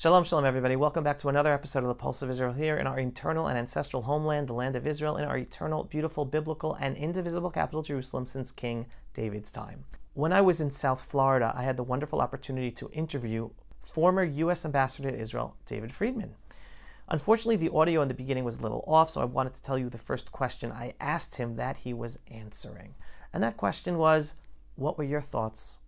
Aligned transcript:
Shalom, 0.00 0.24
shalom, 0.24 0.46
everybody. 0.46 0.76
Welcome 0.76 1.04
back 1.04 1.18
to 1.18 1.28
another 1.28 1.52
episode 1.52 1.80
of 1.80 1.88
the 1.88 1.94
Pulse 1.94 2.22
of 2.22 2.30
Israel 2.30 2.54
here 2.54 2.78
in 2.78 2.86
our 2.86 2.98
eternal 2.98 3.48
and 3.48 3.58
ancestral 3.58 4.00
homeland, 4.00 4.48
the 4.48 4.54
land 4.54 4.74
of 4.74 4.86
Israel, 4.86 5.18
in 5.18 5.24
our 5.24 5.36
eternal, 5.36 5.84
beautiful, 5.84 6.24
biblical, 6.24 6.72
and 6.80 6.96
indivisible 6.96 7.50
capital, 7.50 7.82
Jerusalem, 7.82 8.24
since 8.24 8.50
King 8.50 8.86
David's 9.12 9.50
time. 9.50 9.84
When 10.14 10.32
I 10.32 10.40
was 10.40 10.58
in 10.58 10.70
South 10.70 11.02
Florida, 11.02 11.52
I 11.54 11.64
had 11.64 11.76
the 11.76 11.82
wonderful 11.82 12.22
opportunity 12.22 12.70
to 12.70 12.88
interview 12.92 13.50
former 13.82 14.24
U.S. 14.24 14.64
Ambassador 14.64 15.10
to 15.10 15.20
Israel, 15.20 15.54
David 15.66 15.92
Friedman. 15.92 16.34
Unfortunately, 17.10 17.56
the 17.56 17.74
audio 17.74 18.00
in 18.00 18.08
the 18.08 18.14
beginning 18.14 18.44
was 18.44 18.56
a 18.56 18.62
little 18.62 18.82
off, 18.86 19.10
so 19.10 19.20
I 19.20 19.26
wanted 19.26 19.52
to 19.52 19.62
tell 19.62 19.76
you 19.76 19.90
the 19.90 19.98
first 19.98 20.32
question 20.32 20.72
I 20.72 20.94
asked 20.98 21.34
him 21.34 21.56
that 21.56 21.76
he 21.76 21.92
was 21.92 22.18
answering. 22.30 22.94
And 23.34 23.42
that 23.42 23.58
question 23.58 23.98
was 23.98 24.32
What 24.76 24.96
were 24.96 25.04
your 25.04 25.20
thoughts 25.20 25.80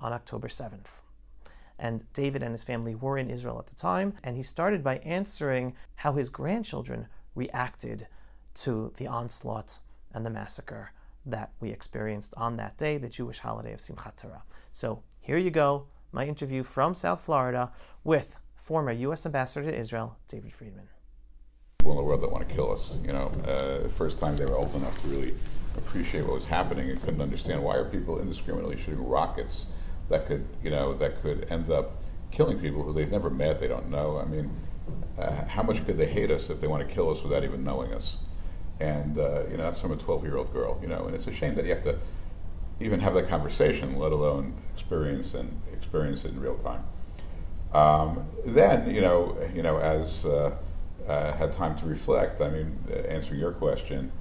on 0.00 0.12
October 0.12 0.48
7th? 0.48 1.01
And 1.82 2.04
David 2.12 2.44
and 2.44 2.52
his 2.52 2.62
family 2.62 2.94
were 2.94 3.18
in 3.18 3.28
Israel 3.28 3.58
at 3.58 3.66
the 3.66 3.74
time. 3.74 4.14
And 4.22 4.36
he 4.36 4.44
started 4.44 4.84
by 4.84 4.98
answering 4.98 5.74
how 5.96 6.12
his 6.12 6.28
grandchildren 6.28 7.08
reacted 7.34 8.06
to 8.54 8.92
the 8.98 9.08
onslaught 9.08 9.80
and 10.14 10.24
the 10.24 10.30
massacre 10.30 10.92
that 11.26 11.50
we 11.58 11.70
experienced 11.70 12.34
on 12.36 12.56
that 12.56 12.78
day, 12.78 12.98
the 12.98 13.08
Jewish 13.08 13.40
holiday 13.40 13.72
of 13.72 13.80
Simchat 13.80 14.16
Torah. 14.16 14.44
So 14.70 15.02
here 15.20 15.38
you 15.38 15.50
go, 15.50 15.86
my 16.12 16.24
interview 16.24 16.62
from 16.62 16.94
South 16.94 17.24
Florida 17.24 17.72
with 18.04 18.36
former 18.54 18.92
U.S. 18.92 19.26
Ambassador 19.26 19.68
to 19.68 19.76
Israel, 19.76 20.16
David 20.28 20.52
Friedman. 20.52 20.88
People 21.80 21.92
in 21.92 21.98
the 21.98 22.04
world 22.04 22.22
that 22.22 22.30
want 22.30 22.48
to 22.48 22.54
kill 22.54 22.70
us. 22.70 22.92
You 23.02 23.12
know, 23.12 23.26
uh, 23.44 23.88
first 23.96 24.20
time 24.20 24.36
they 24.36 24.44
were 24.44 24.56
old 24.56 24.72
enough 24.76 25.00
to 25.02 25.08
really 25.08 25.34
appreciate 25.76 26.22
what 26.22 26.34
was 26.34 26.44
happening 26.44 26.90
and 26.90 27.02
couldn't 27.02 27.20
understand 27.20 27.60
why 27.60 27.74
are 27.74 27.86
people 27.86 28.20
indiscriminately 28.20 28.76
shooting 28.76 29.04
rockets 29.04 29.66
that 30.08 30.26
could, 30.26 30.46
you 30.62 30.70
know, 30.70 30.96
that 30.98 31.22
could 31.22 31.46
end 31.50 31.70
up 31.70 32.02
killing 32.30 32.58
people 32.58 32.82
who 32.82 32.92
they've 32.92 33.10
never 33.10 33.30
met, 33.30 33.60
they 33.60 33.68
don't 33.68 33.90
know. 33.90 34.18
I 34.18 34.24
mean, 34.24 34.50
uh, 35.18 35.44
how 35.44 35.62
much 35.62 35.84
could 35.86 35.98
they 35.98 36.06
hate 36.06 36.30
us 36.30 36.50
if 36.50 36.60
they 36.60 36.66
want 36.66 36.86
to 36.86 36.94
kill 36.94 37.10
us 37.10 37.22
without 37.22 37.44
even 37.44 37.62
knowing 37.62 37.92
us? 37.92 38.16
And 38.80 39.18
uh, 39.18 39.42
you 39.50 39.56
know, 39.56 39.64
that's 39.64 39.80
from 39.80 39.92
a 39.92 39.96
12-year-old 39.96 40.52
girl. 40.52 40.78
You 40.82 40.88
know, 40.88 41.06
and 41.06 41.14
it's 41.14 41.26
a 41.26 41.32
shame 41.32 41.54
that 41.54 41.64
you 41.64 41.74
have 41.74 41.84
to 41.84 41.98
even 42.80 43.00
have 43.00 43.14
that 43.14 43.28
conversation, 43.28 43.98
let 43.98 44.12
alone 44.12 44.54
experience 44.74 45.34
and 45.34 45.60
experience 45.72 46.24
it 46.24 46.28
in 46.32 46.40
real 46.40 46.56
time. 46.56 46.84
Um, 47.72 48.26
then, 48.44 48.92
you 48.94 49.00
know, 49.00 49.36
you 49.54 49.62
know, 49.62 49.78
as 49.78 50.24
uh, 50.24 50.54
uh, 51.06 51.32
had 51.34 51.54
time 51.54 51.78
to 51.78 51.86
reflect, 51.86 52.40
I 52.40 52.50
mean, 52.50 52.78
uh, 52.90 52.98
answering 53.08 53.40
your 53.40 53.52
question, 53.52 54.12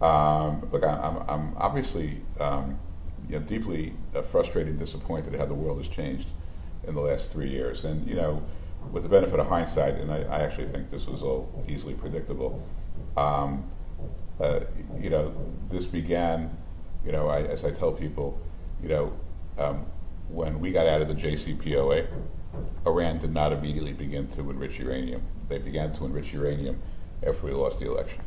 um, 0.00 0.68
look, 0.72 0.82
I, 0.82 0.92
I'm, 0.92 1.16
I'm 1.28 1.56
obviously 1.56 2.22
um, 2.38 2.78
you 3.30 3.38
know, 3.38 3.46
deeply 3.46 3.92
uh, 4.16 4.22
frustrated 4.22 4.70
and 4.70 4.78
disappointed 4.78 5.34
at 5.34 5.40
how 5.40 5.46
the 5.46 5.54
world 5.54 5.78
has 5.78 5.86
changed 5.86 6.26
in 6.88 6.96
the 6.96 7.00
last 7.00 7.30
three 7.30 7.48
years. 7.48 7.84
And, 7.84 8.06
you 8.08 8.16
know, 8.16 8.42
with 8.90 9.04
the 9.04 9.08
benefit 9.08 9.38
of 9.38 9.46
hindsight, 9.46 9.94
and 9.94 10.10
I, 10.10 10.22
I 10.22 10.40
actually 10.40 10.66
think 10.66 10.90
this 10.90 11.06
was 11.06 11.22
all 11.22 11.64
easily 11.68 11.94
predictable, 11.94 12.66
um, 13.16 13.70
uh, 14.40 14.60
you 15.00 15.10
know, 15.10 15.32
this 15.68 15.86
began, 15.86 16.56
you 17.06 17.12
know, 17.12 17.28
I, 17.28 17.42
as 17.42 17.64
I 17.64 17.70
tell 17.70 17.92
people, 17.92 18.40
you 18.82 18.88
know, 18.88 19.12
um, 19.58 19.86
when 20.28 20.58
we 20.58 20.72
got 20.72 20.88
out 20.88 21.00
of 21.00 21.06
the 21.06 21.14
JCPOA, 21.14 22.08
Iran 22.84 23.18
did 23.18 23.32
not 23.32 23.52
immediately 23.52 23.92
begin 23.92 24.26
to 24.28 24.50
enrich 24.50 24.78
uranium. 24.80 25.22
They 25.48 25.58
began 25.58 25.92
to 25.94 26.04
enrich 26.04 26.32
uranium 26.32 26.82
after 27.24 27.46
we 27.46 27.52
lost 27.52 27.78
the 27.78 27.86
election. 27.86 28.22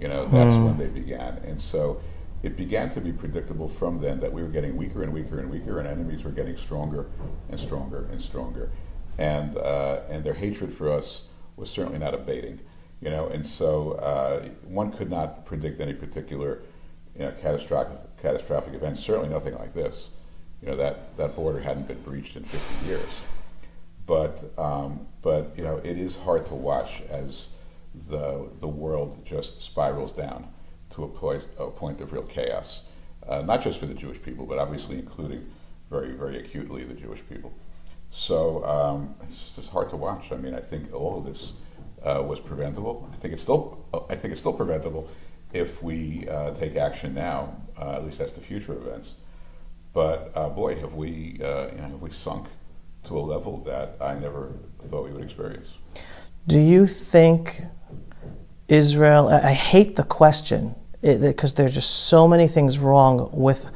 You 0.00 0.08
know, 0.08 0.24
that's 0.24 0.54
hmm. 0.54 0.64
when 0.64 0.78
they 0.78 0.88
began. 0.88 1.38
And 1.46 1.60
so 1.60 2.00
it 2.46 2.56
began 2.56 2.88
to 2.90 3.00
be 3.00 3.12
predictable 3.12 3.68
from 3.68 4.00
then 4.00 4.20
that 4.20 4.32
we 4.32 4.40
were 4.40 4.48
getting 4.48 4.76
weaker 4.76 5.02
and 5.02 5.12
weaker 5.12 5.40
and 5.40 5.50
weaker, 5.50 5.80
and 5.80 5.88
enemies 5.88 6.22
were 6.22 6.30
getting 6.30 6.56
stronger 6.56 7.06
and 7.50 7.58
stronger 7.58 8.06
and 8.12 8.22
stronger, 8.22 8.70
and 9.18 9.58
uh, 9.58 10.02
and 10.08 10.22
their 10.22 10.32
hatred 10.32 10.72
for 10.72 10.92
us 10.92 11.22
was 11.56 11.68
certainly 11.68 11.98
not 11.98 12.14
abating, 12.14 12.60
you 13.00 13.10
know. 13.10 13.26
And 13.26 13.44
so 13.44 13.92
uh, 13.94 14.48
one 14.62 14.92
could 14.92 15.10
not 15.10 15.44
predict 15.44 15.80
any 15.80 15.92
particular, 15.92 16.60
you 17.16 17.24
know, 17.24 17.32
catastrophic 17.42 17.98
catastrophic 18.22 18.74
event. 18.74 18.96
Certainly 18.96 19.30
nothing 19.30 19.54
like 19.54 19.74
this. 19.74 20.10
You 20.62 20.68
know 20.68 20.76
that 20.76 21.16
that 21.16 21.34
border 21.34 21.58
hadn't 21.58 21.88
been 21.88 22.00
breached 22.02 22.36
in 22.36 22.44
50 22.44 22.86
years, 22.86 23.10
but 24.06 24.52
um, 24.56 25.04
but 25.20 25.52
you 25.56 25.64
know 25.64 25.78
it 25.78 25.98
is 25.98 26.16
hard 26.16 26.46
to 26.46 26.54
watch 26.54 27.02
as 27.10 27.48
the 28.08 28.48
the 28.60 28.68
world 28.68 29.26
just 29.26 29.64
spirals 29.64 30.12
down 30.12 30.46
to 30.96 31.04
a 31.04 31.08
point, 31.08 31.46
a 31.58 31.70
point 31.70 32.00
of 32.00 32.12
real 32.12 32.24
chaos, 32.24 32.80
uh, 33.28 33.42
not 33.42 33.62
just 33.62 33.78
for 33.78 33.86
the 33.86 33.94
Jewish 33.94 34.20
people, 34.22 34.46
but 34.46 34.58
obviously 34.58 34.98
including 34.98 35.48
very, 35.90 36.12
very 36.12 36.38
acutely 36.38 36.84
the 36.84 36.94
Jewish 36.94 37.20
people. 37.28 37.52
So 38.10 38.64
um, 38.64 39.14
it's 39.28 39.52
just 39.54 39.68
hard 39.68 39.90
to 39.90 39.96
watch. 39.96 40.32
I 40.32 40.36
mean, 40.36 40.54
I 40.54 40.60
think 40.60 40.92
all 40.92 41.18
of 41.18 41.24
this 41.24 41.52
uh, 42.02 42.22
was 42.22 42.40
preventable. 42.40 43.08
I 43.12 43.16
think 43.16 43.34
it's 43.34 43.42
still, 43.42 43.84
I 44.10 44.14
think 44.16 44.32
it's 44.32 44.40
still 44.40 44.52
preventable 44.52 45.08
if 45.52 45.82
we 45.82 46.26
uh, 46.28 46.52
take 46.54 46.76
action 46.76 47.14
now. 47.14 47.56
Uh, 47.78 47.96
at 47.96 48.04
least 48.04 48.18
that's 48.18 48.32
the 48.32 48.40
future 48.40 48.72
events. 48.72 49.14
But 49.92 50.32
uh, 50.34 50.48
boy, 50.48 50.78
have 50.80 50.94
we, 50.94 51.38
uh, 51.42 51.68
you 51.68 51.76
know, 51.76 51.88
have 51.88 52.02
we 52.02 52.10
sunk 52.10 52.48
to 53.04 53.18
a 53.18 53.20
level 53.20 53.62
that 53.64 53.96
I 54.00 54.14
never 54.14 54.52
thought 54.88 55.04
we 55.04 55.12
would 55.12 55.22
experience. 55.22 55.66
Do 56.46 56.58
you 56.58 56.86
think 56.86 57.62
Israel? 58.68 59.28
I 59.28 59.52
hate 59.52 59.96
the 59.96 60.04
question 60.04 60.74
because 61.14 61.52
there's 61.52 61.74
just 61.74 62.08
so 62.08 62.26
many 62.26 62.48
things 62.48 62.78
wrong 62.78 63.30
with 63.32 63.68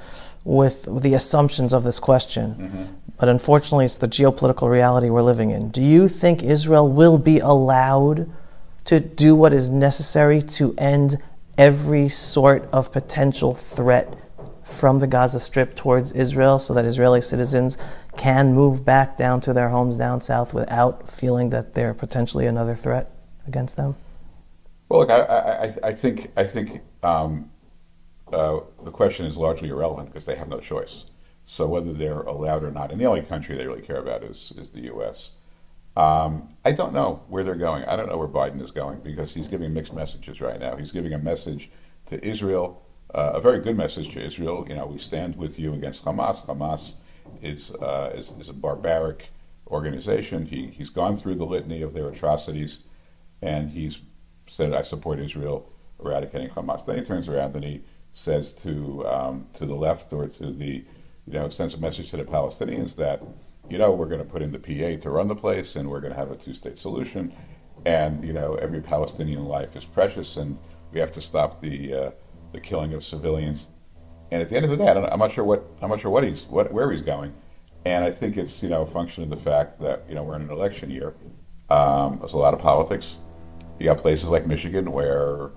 with 0.45 0.89
the 1.03 1.15
assumptions 1.15 1.73
of 1.73 1.85
this 1.85 1.99
question. 1.99 2.55
Mm-hmm. 2.55 2.85
But 3.19 3.29
unfortunately, 3.29 3.85
it's 3.85 3.99
the 3.99 4.09
geopolitical 4.09 4.71
reality 4.71 5.11
we're 5.11 5.23
living 5.23 5.51
in. 5.51 5.71
Do 5.71 5.83
you 5.83 6.09
think 6.09 6.43
Israel 6.43 6.91
will 6.91 7.19
be 7.19 7.39
allowed 7.39 8.31
to 8.87 8.99
do 8.99 9.35
what 9.35 9.53
is 9.53 9.69
necessary 9.69 10.41
to 10.43 10.75
end 10.79 11.19
every 11.59 12.09
sort 12.09 12.67
of 12.73 12.91
potential 12.91 13.55
threat 13.55 14.17
from 14.65 14.99
the 14.99 15.07
Gaza 15.07 15.39
Strip 15.39 15.77
towards 15.77 16.13
Israel 16.13 16.59
so 16.59 16.73
that 16.73 16.87
Israeli 16.87 17.21
citizens 17.21 17.77
can 18.17 18.55
move 18.55 18.85
back 18.85 19.17
down 19.17 19.41
to 19.43 19.53
their 19.53 19.69
homes 19.69 19.97
down 19.97 20.21
south 20.21 20.55
without 20.55 21.11
feeling 21.11 21.51
that 21.51 21.75
they're 21.75 21.93
potentially 21.93 22.47
another 22.47 22.75
threat 22.75 23.11
against 23.47 23.77
them? 23.77 23.97
Well, 24.89 25.01
look, 25.01 25.11
I, 25.11 25.21
I, 25.83 25.89
I 25.89 25.93
think 25.93 26.31
I 26.37 26.45
think 26.45 26.81
um, 27.03 27.51
uh, 28.33 28.61
the 28.85 28.91
question 28.91 29.27
is 29.27 29.37
largely 29.37 29.69
irrelevant 29.69 30.09
because 30.09 30.25
they 30.25 30.37
have 30.37 30.49
no 30.49 30.61
choice. 30.61 31.05
So 31.47 31.67
whether 31.67 31.93
they're 31.93 32.21
allowed 32.21 32.63
or 32.63 32.71
not, 32.71 32.93
and 32.93 33.01
the 33.01 33.07
only 33.07 33.23
country 33.23 33.57
they 33.57 33.67
really 33.67 33.83
care 33.83 33.99
about 33.99 34.23
is 34.23 34.53
is 34.57 34.71
the 34.71 34.83
U.S. 34.83 35.33
Um, 35.97 36.55
I 36.65 36.73
don't 36.73 36.93
know 36.93 37.23
where 37.29 37.43
they're 37.43 37.57
going. 37.57 37.85
I 37.85 37.97
don't 37.97 38.09
know 38.09 38.17
where 38.17 38.29
Biden 38.29 38.63
is 38.63 38.71
going 38.71 39.01
because 39.01 39.35
he's 39.35 39.49
giving 39.49 39.75
mixed 39.75 39.93
messages 39.93 40.41
right 40.41 40.61
now. 40.61 40.77
He's 40.77 40.93
giving 40.93 41.13
a 41.13 41.19
message 41.19 41.71
to 42.09 42.25
Israel, 42.25 42.83
uh, 43.15 43.33
a 43.35 43.41
very 43.41 43.61
good 43.61 43.77
message 43.77 44.13
to 44.13 44.25
Israel. 44.25 44.65
You 44.69 44.77
know, 44.77 44.87
we 44.87 44.99
stand 44.99 45.35
with 45.37 45.59
you 45.59 45.75
against 45.75 46.05
Hamas. 46.05 46.47
Hamas 46.47 46.93
is 47.43 47.73
uh, 47.73 48.13
is, 48.15 48.31
is, 48.39 48.49
a 48.49 48.53
barbaric 48.53 49.31
organization. 49.67 50.47
He 50.47 50.69
he's 50.69 50.91
gone 50.91 51.17
through 51.17 51.35
the 51.35 51.45
litany 51.45 51.83
of 51.83 51.95
their 51.95 52.09
atrocities, 52.09 52.85
and 53.43 53.71
he's 53.71 53.99
said, 54.47 54.73
"I 54.73 54.83
support 54.83 55.19
Israel." 55.19 55.69
Eradicating 56.05 56.49
Hamas. 56.51 56.85
Then 56.85 56.99
he 56.99 57.05
turns 57.05 57.29
around 57.29 57.55
and 57.57 57.65
he 57.65 57.83
says 58.13 58.53
to 58.53 59.07
um, 59.07 59.47
to 59.55 59.67
the 59.67 59.75
left 59.75 60.13
or 60.13 60.27
to 60.27 60.53
the 60.53 60.85
you 61.27 61.33
know 61.33 61.49
sends 61.49 61.75
a 61.75 61.79
message 61.79 62.11
to 62.11 62.17
the 62.17 62.25
Palestinians 62.25 62.97
that 62.97 63.23
you 63.69 63.79
know 63.79 63.93
we're 63.93 64.07
going 64.07 64.19
to 64.19 64.25
put 64.25 64.43
in 64.43 64.51
the 64.51 64.59
PA 64.59 65.01
to 65.03 65.11
run 65.11 65.29
the 65.29 65.35
place 65.35 65.77
and 65.77 65.89
we're 65.89 66.01
going 66.01 66.13
to 66.13 66.19
have 66.19 66.31
a 66.31 66.37
two-state 66.37 66.79
solution, 66.79 67.33
and 67.87 68.25
you 68.25 68.33
know 68.33 68.55
every 68.57 68.81
Palestinian 68.81 69.45
life 69.45 69.77
is 69.77 69.85
precious 69.85 70.37
and 70.37 70.59
we 70.93 71.01
have 71.01 71.13
to 71.13 71.21
stop 71.21 71.61
the 71.61 71.95
uh, 71.95 72.11
the 72.53 72.61
killing 72.61 72.95
of 72.95 73.05
civilians. 73.05 73.67
And 74.33 74.41
at 74.41 74.49
the 74.49 74.57
end 74.57 74.65
of 74.65 74.71
the 74.71 74.77
day, 74.77 74.89
I 74.89 75.13
am 75.13 75.19
not 75.19 75.33
sure 75.33 75.45
what 75.45 75.65
I'm 75.83 75.91
not 75.91 76.01
sure 76.01 76.11
what 76.11 76.25
he's 76.25 76.47
what 76.47 76.73
where 76.73 76.91
he's 76.91 77.03
going, 77.03 77.33
and 77.85 78.05
I 78.05 78.11
think 78.11 78.37
it's 78.37 78.63
you 78.63 78.69
know 78.69 78.83
a 78.83 78.87
function 78.87 79.23
of 79.23 79.31
the 79.31 79.37
fact 79.37 79.81
that 79.81 80.05
you 80.09 80.15
know 80.15 80.23
we're 80.23 80.37
in 80.37 80.43
an 80.43 80.51
election 80.51 80.91
year. 80.91 81.15
Um, 81.69 82.19
there's 82.19 82.33
a 82.33 82.39
lot 82.39 82.55
of 82.55 82.61
politics. 82.61 83.17
You 83.79 83.87
got 83.87 83.99
places 83.99 84.27
like 84.27 84.47
Michigan 84.47 84.93
where 84.93 85.51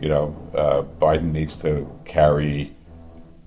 you 0.00 0.08
know, 0.08 0.36
uh, 0.54 0.82
Biden 1.00 1.32
needs 1.32 1.56
to 1.56 1.90
carry 2.04 2.74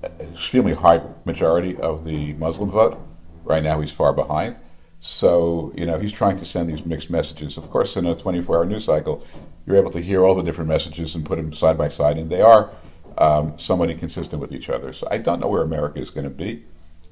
an 0.04 0.12
extremely 0.34 0.74
high 0.74 1.02
majority 1.26 1.76
of 1.78 2.06
the 2.06 2.34
Muslim 2.34 2.72
vote. 2.72 3.00
Right 3.44 3.64
now, 3.64 3.80
he's 3.82 3.92
far 3.92 4.14
behind. 4.14 4.56
So, 5.02 5.74
you 5.76 5.86
know, 5.86 5.98
he's 5.98 6.12
trying 6.12 6.38
to 6.40 6.46
send 6.46 6.70
these 6.70 6.86
mixed 6.86 7.10
messages. 7.10 7.58
Of 7.58 7.70
course, 7.70 7.96
in 7.96 8.06
a 8.06 8.16
24 8.16 8.58
hour 8.58 8.66
news 8.66 8.86
cycle, 8.86 9.26
you're 9.66 9.78
able 9.78 9.92
to 9.92 10.02
hear 10.02 10.26
all 10.26 10.36
the 10.36 10.44
different 10.44 10.68
messages 10.68 11.16
and 11.16 11.26
put 11.26 11.38
them 11.38 11.54
side 11.54 11.78
by 11.78 11.88
side, 11.88 12.18
and 12.18 12.30
they 12.30 12.42
are 12.42 12.72
um, 13.18 13.58
somewhat 13.58 13.90
inconsistent 13.90 14.42
with 14.42 14.52
each 14.52 14.70
other. 14.70 14.94
So 14.94 15.08
I 15.10 15.18
don't 15.18 15.40
know 15.40 15.48
where 15.48 15.62
America 15.62 16.00
is 16.00 16.10
going 16.10 16.26
to 16.26 16.30
be. 16.30 16.66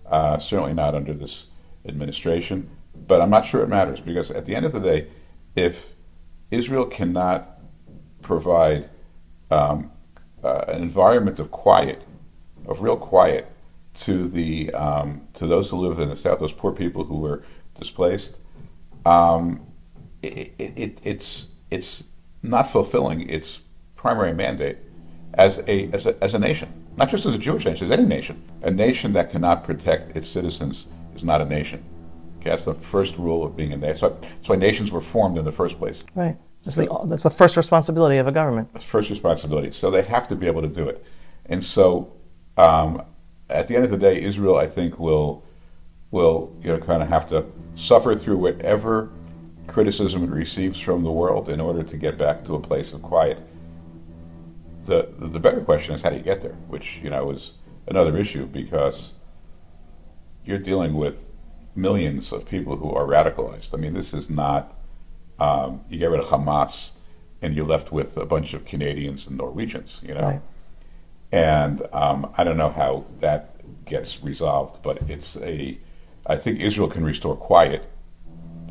Uh, 0.06 0.40
certainly 0.40 0.74
not 0.74 0.95
under 0.95 1.13
this 1.13 1.48
administration. 1.86 2.69
But 3.07 3.22
I'm 3.22 3.30
not 3.30 3.45
sure 3.45 3.62
it 3.62 3.68
matters 3.68 4.00
because 4.00 4.31
at 4.31 4.45
the 4.45 4.56
end 4.56 4.66
of 4.66 4.74
the 4.74 4.80
day, 4.80 5.07
if 5.56 5.86
Israel 6.50 6.86
cannot 6.86 7.60
provide 8.22 8.90
um, 9.51 9.91
uh, 10.44 10.65
an 10.67 10.81
environment 10.81 11.39
of 11.39 11.51
quiet, 11.51 12.03
of 12.67 12.81
real 12.81 12.97
quiet, 12.97 13.51
to 13.95 14.27
the 14.29 14.71
um, 14.73 15.21
to 15.33 15.47
those 15.47 15.69
who 15.69 15.77
live 15.77 15.99
in 15.99 16.09
the 16.09 16.15
south, 16.15 16.39
those 16.39 16.53
poor 16.53 16.71
people 16.71 17.03
who 17.03 17.17
were 17.17 17.44
displaced. 17.79 18.35
um, 19.05 19.61
it, 20.21 20.53
it, 20.57 20.73
it, 20.75 20.99
it's 21.03 21.47
it's 21.71 22.03
not 22.44 22.71
fulfilling 22.71 23.29
its 23.29 23.59
primary 23.95 24.33
mandate 24.33 24.77
as 25.35 25.59
a, 25.67 25.89
as 25.94 26.05
a 26.05 26.23
as 26.23 26.33
a 26.33 26.39
nation, 26.39 26.71
not 26.97 27.09
just 27.09 27.25
as 27.25 27.35
a 27.35 27.38
Jewish 27.38 27.65
nation, 27.65 27.85
as 27.85 27.91
any 27.91 28.05
nation. 28.05 28.41
A 28.63 28.71
nation 28.71 29.13
that 29.13 29.31
cannot 29.31 29.63
protect 29.63 30.15
its 30.17 30.27
citizens 30.27 30.88
is 31.15 31.23
not 31.23 31.41
a 31.41 31.45
nation. 31.45 31.83
Okay, 32.39 32.49
that's 32.51 32.65
the 32.65 32.73
first 32.73 33.17
rule 33.17 33.44
of 33.44 33.55
being 33.55 33.73
a 33.73 33.77
nation. 33.77 33.97
So, 33.97 34.17
that's 34.21 34.49
why 34.49 34.55
nations 34.55 34.91
were 34.91 35.01
formed 35.01 35.38
in 35.38 35.45
the 35.45 35.51
first 35.51 35.77
place. 35.77 36.03
Right. 36.15 36.38
That's 36.63 36.75
the, 36.75 37.06
that's 37.06 37.24
the 37.24 37.30
first 37.30 37.56
responsibility 37.56 38.18
of 38.18 38.27
a 38.27 38.31
government. 38.31 38.81
First 38.83 39.09
responsibility. 39.09 39.71
So 39.71 39.89
they 39.89 40.01
have 40.01 40.27
to 40.27 40.36
be 40.36 40.48
able 40.48 40.62
to 40.62 40.68
do 40.68 40.89
it. 40.89 41.04
And 41.45 41.63
so, 41.63 42.12
um, 42.57 43.04
at 43.50 43.68
the 43.68 43.75
end 43.75 43.86
of 43.86 43.92
the 43.92 43.98
day, 43.98 44.21
Israel, 44.21 44.57
I 44.57 44.68
think, 44.68 45.00
will 45.00 45.44
will 46.12 46.56
you 46.62 46.69
know 46.69 46.80
kind 46.80 47.04
of 47.04 47.09
have 47.09 47.27
to 47.30 47.45
suffer 47.75 48.15
through 48.15 48.38
whatever 48.38 49.09
criticism 49.68 50.24
it 50.24 50.30
receives 50.30 50.80
from 50.80 51.04
the 51.04 51.12
world 51.12 51.50
in 51.50 51.59
order 51.59 51.83
to 51.83 51.98
get 51.98 52.18
back 52.18 52.44
to 52.45 52.56
a 52.56 52.59
place 52.59 52.94
of 52.94 53.01
quiet. 53.01 53.38
The 54.86 55.09
the 55.19 55.39
better 55.39 55.62
question 55.62 55.94
is 55.95 56.01
how 56.01 56.09
do 56.09 56.18
you 56.18 56.24
get 56.24 56.42
there, 56.42 56.56
which 56.68 57.00
you 57.04 57.09
know 57.09 57.31
is 57.31 57.54
another 57.88 58.18
issue 58.18 58.45
because 58.45 59.13
you're 60.45 60.57
dealing 60.57 60.95
with 60.95 61.24
millions 61.75 62.31
of 62.31 62.45
people 62.45 62.75
who 62.75 62.92
are 62.92 63.06
radicalized. 63.06 63.74
I 63.74 63.77
mean, 63.77 63.94
this 63.94 64.13
is 64.13 64.30
not 64.30 64.74
um, 65.39 65.81
you 65.89 66.00
get 66.00 66.10
rid 66.10 66.19
of 66.19 66.28
Hamas 66.28 66.92
and 67.42 67.56
you're 67.56 67.66
left 67.66 67.92
with 67.92 68.18
a 68.18 68.25
bunch 68.25 68.54
of 68.54 68.66
Canadians 68.66 69.28
and 69.28 69.38
Norwegians, 69.38 70.00
you 70.01 70.13
know. 70.13 70.22
Right. 70.22 70.42
And 71.31 71.84
um, 71.94 72.34
I 72.38 72.44
don't 72.44 72.57
know 72.57 72.69
how 72.69 73.06
that 73.19 73.56
gets 73.86 74.24
resolved, 74.24 74.81
but 74.81 74.98
it's 75.10 75.36
a. 75.38 75.78
I 76.25 76.36
think 76.36 76.60
Israel 76.60 76.89
can 76.89 77.04
restore 77.04 77.36
quiet 77.36 77.89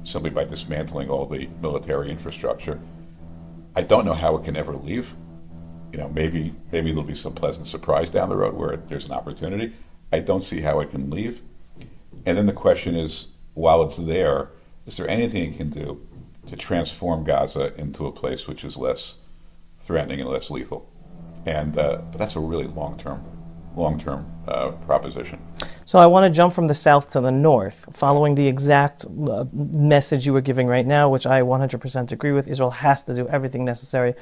simply 0.04 0.30
by 0.30 0.44
dismantling 0.44 1.08
all 1.08 1.26
the 1.26 1.48
military 1.60 2.10
infrastructure. 2.10 2.78
I 3.74 3.82
don't 3.82 4.04
know 4.04 4.14
how 4.14 4.36
it 4.36 4.44
can 4.44 4.56
ever 4.56 4.74
leave. 4.74 5.14
You 5.92 5.98
know, 5.98 6.08
maybe 6.08 6.54
maybe 6.72 6.90
there'll 6.90 7.04
be 7.04 7.14
some 7.14 7.34
pleasant 7.34 7.68
surprise 7.68 8.10
down 8.10 8.28
the 8.28 8.36
road 8.36 8.54
where 8.54 8.76
there's 8.76 9.04
an 9.04 9.12
opportunity. 9.12 9.74
I 10.12 10.20
don't 10.20 10.42
see 10.42 10.60
how 10.60 10.80
it 10.80 10.90
can 10.90 11.10
leave. 11.10 11.42
And 12.24 12.38
then 12.38 12.46
the 12.46 12.52
question 12.52 12.96
is, 12.96 13.28
while 13.54 13.82
it's 13.82 13.96
there, 13.96 14.50
is 14.86 14.96
there 14.96 15.08
anything 15.08 15.52
it 15.52 15.56
can 15.56 15.70
do 15.70 16.00
to 16.48 16.56
transform 16.56 17.24
Gaza 17.24 17.74
into 17.76 18.06
a 18.06 18.12
place 18.12 18.46
which 18.46 18.64
is 18.64 18.76
less 18.76 19.14
threatening 19.82 20.20
and 20.20 20.28
less 20.28 20.50
lethal? 20.50 20.88
And 21.46 21.78
uh, 21.78 22.02
but 22.10 22.18
that's 22.18 22.36
a 22.36 22.40
really 22.40 22.66
long 22.66 22.98
term, 22.98 23.24
long 23.76 24.00
term 24.00 24.26
uh, 24.48 24.72
proposition. 24.86 25.40
So 25.84 26.00
I 26.00 26.06
want 26.06 26.30
to 26.30 26.36
jump 26.36 26.52
from 26.52 26.66
the 26.66 26.74
south 26.74 27.10
to 27.10 27.20
the 27.20 27.30
north, 27.30 27.86
following 27.92 28.34
the 28.34 28.46
exact 28.48 29.04
uh, 29.04 29.44
message 29.52 30.26
you 30.26 30.32
were 30.32 30.40
giving 30.40 30.66
right 30.66 30.84
now, 30.84 31.08
which 31.08 31.26
I 31.26 31.42
100% 31.42 32.10
agree 32.10 32.32
with. 32.32 32.48
Israel 32.48 32.72
has 32.72 33.04
to 33.04 33.14
do 33.14 33.28
everything 33.28 33.64
necessary, 33.64 34.14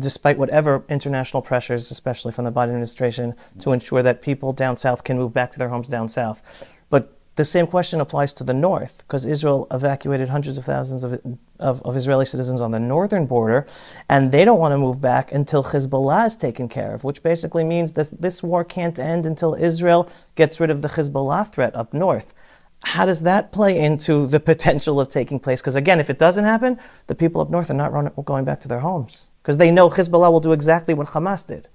despite 0.00 0.36
whatever 0.36 0.84
international 0.88 1.42
pressures, 1.42 1.92
especially 1.92 2.32
from 2.32 2.44
the 2.44 2.50
Biden 2.50 2.70
administration, 2.70 3.34
to 3.60 3.70
ensure 3.70 4.02
that 4.02 4.20
people 4.20 4.52
down 4.52 4.76
south 4.76 5.04
can 5.04 5.16
move 5.16 5.32
back 5.32 5.52
to 5.52 5.60
their 5.60 5.68
homes 5.68 5.86
down 5.86 6.08
south. 6.08 6.42
But 6.90 7.16
the 7.36 7.44
same 7.44 7.66
question 7.66 8.00
applies 8.00 8.32
to 8.34 8.44
the 8.44 8.54
north, 8.54 8.98
because 8.98 9.26
Israel 9.26 9.66
evacuated 9.70 10.28
hundreds 10.28 10.56
of 10.56 10.64
thousands 10.64 11.04
of, 11.04 11.20
of, 11.58 11.82
of, 11.82 11.96
Israeli 11.96 12.24
citizens 12.24 12.62
on 12.62 12.70
the 12.70 12.80
northern 12.80 13.26
border, 13.26 13.66
and 14.08 14.32
they 14.32 14.44
don't 14.44 14.58
want 14.58 14.72
to 14.72 14.78
move 14.78 15.00
back 15.00 15.32
until 15.32 15.62
Hezbollah 15.62 16.26
is 16.26 16.36
taken 16.36 16.68
care 16.68 16.94
of, 16.94 17.04
which 17.04 17.22
basically 17.22 17.62
means 17.62 17.92
that 17.92 18.10
this 18.20 18.42
war 18.42 18.64
can't 18.64 18.98
end 18.98 19.26
until 19.26 19.54
Israel 19.54 20.08
gets 20.34 20.58
rid 20.60 20.70
of 20.70 20.80
the 20.80 20.88
Hezbollah 20.88 21.52
threat 21.52 21.74
up 21.76 21.92
north. 21.92 22.32
How 22.80 23.04
does 23.04 23.22
that 23.22 23.52
play 23.52 23.78
into 23.78 24.26
the 24.26 24.40
potential 24.40 24.98
of 24.98 25.08
taking 25.08 25.38
place? 25.38 25.60
Because 25.60 25.76
again, 25.76 26.00
if 26.00 26.08
it 26.08 26.18
doesn't 26.18 26.44
happen, 26.44 26.78
the 27.06 27.14
people 27.14 27.40
up 27.42 27.50
north 27.50 27.70
are 27.70 27.74
not 27.74 27.92
run, 27.92 28.10
going 28.24 28.44
back 28.46 28.60
to 28.60 28.68
their 28.68 28.80
homes, 28.80 29.26
because 29.42 29.58
they 29.58 29.70
know 29.70 29.90
Hezbollah 29.90 30.32
will 30.32 30.40
do 30.40 30.52
exactly 30.52 30.94
what 30.94 31.08
Hamas 31.08 31.46
did. 31.46 31.68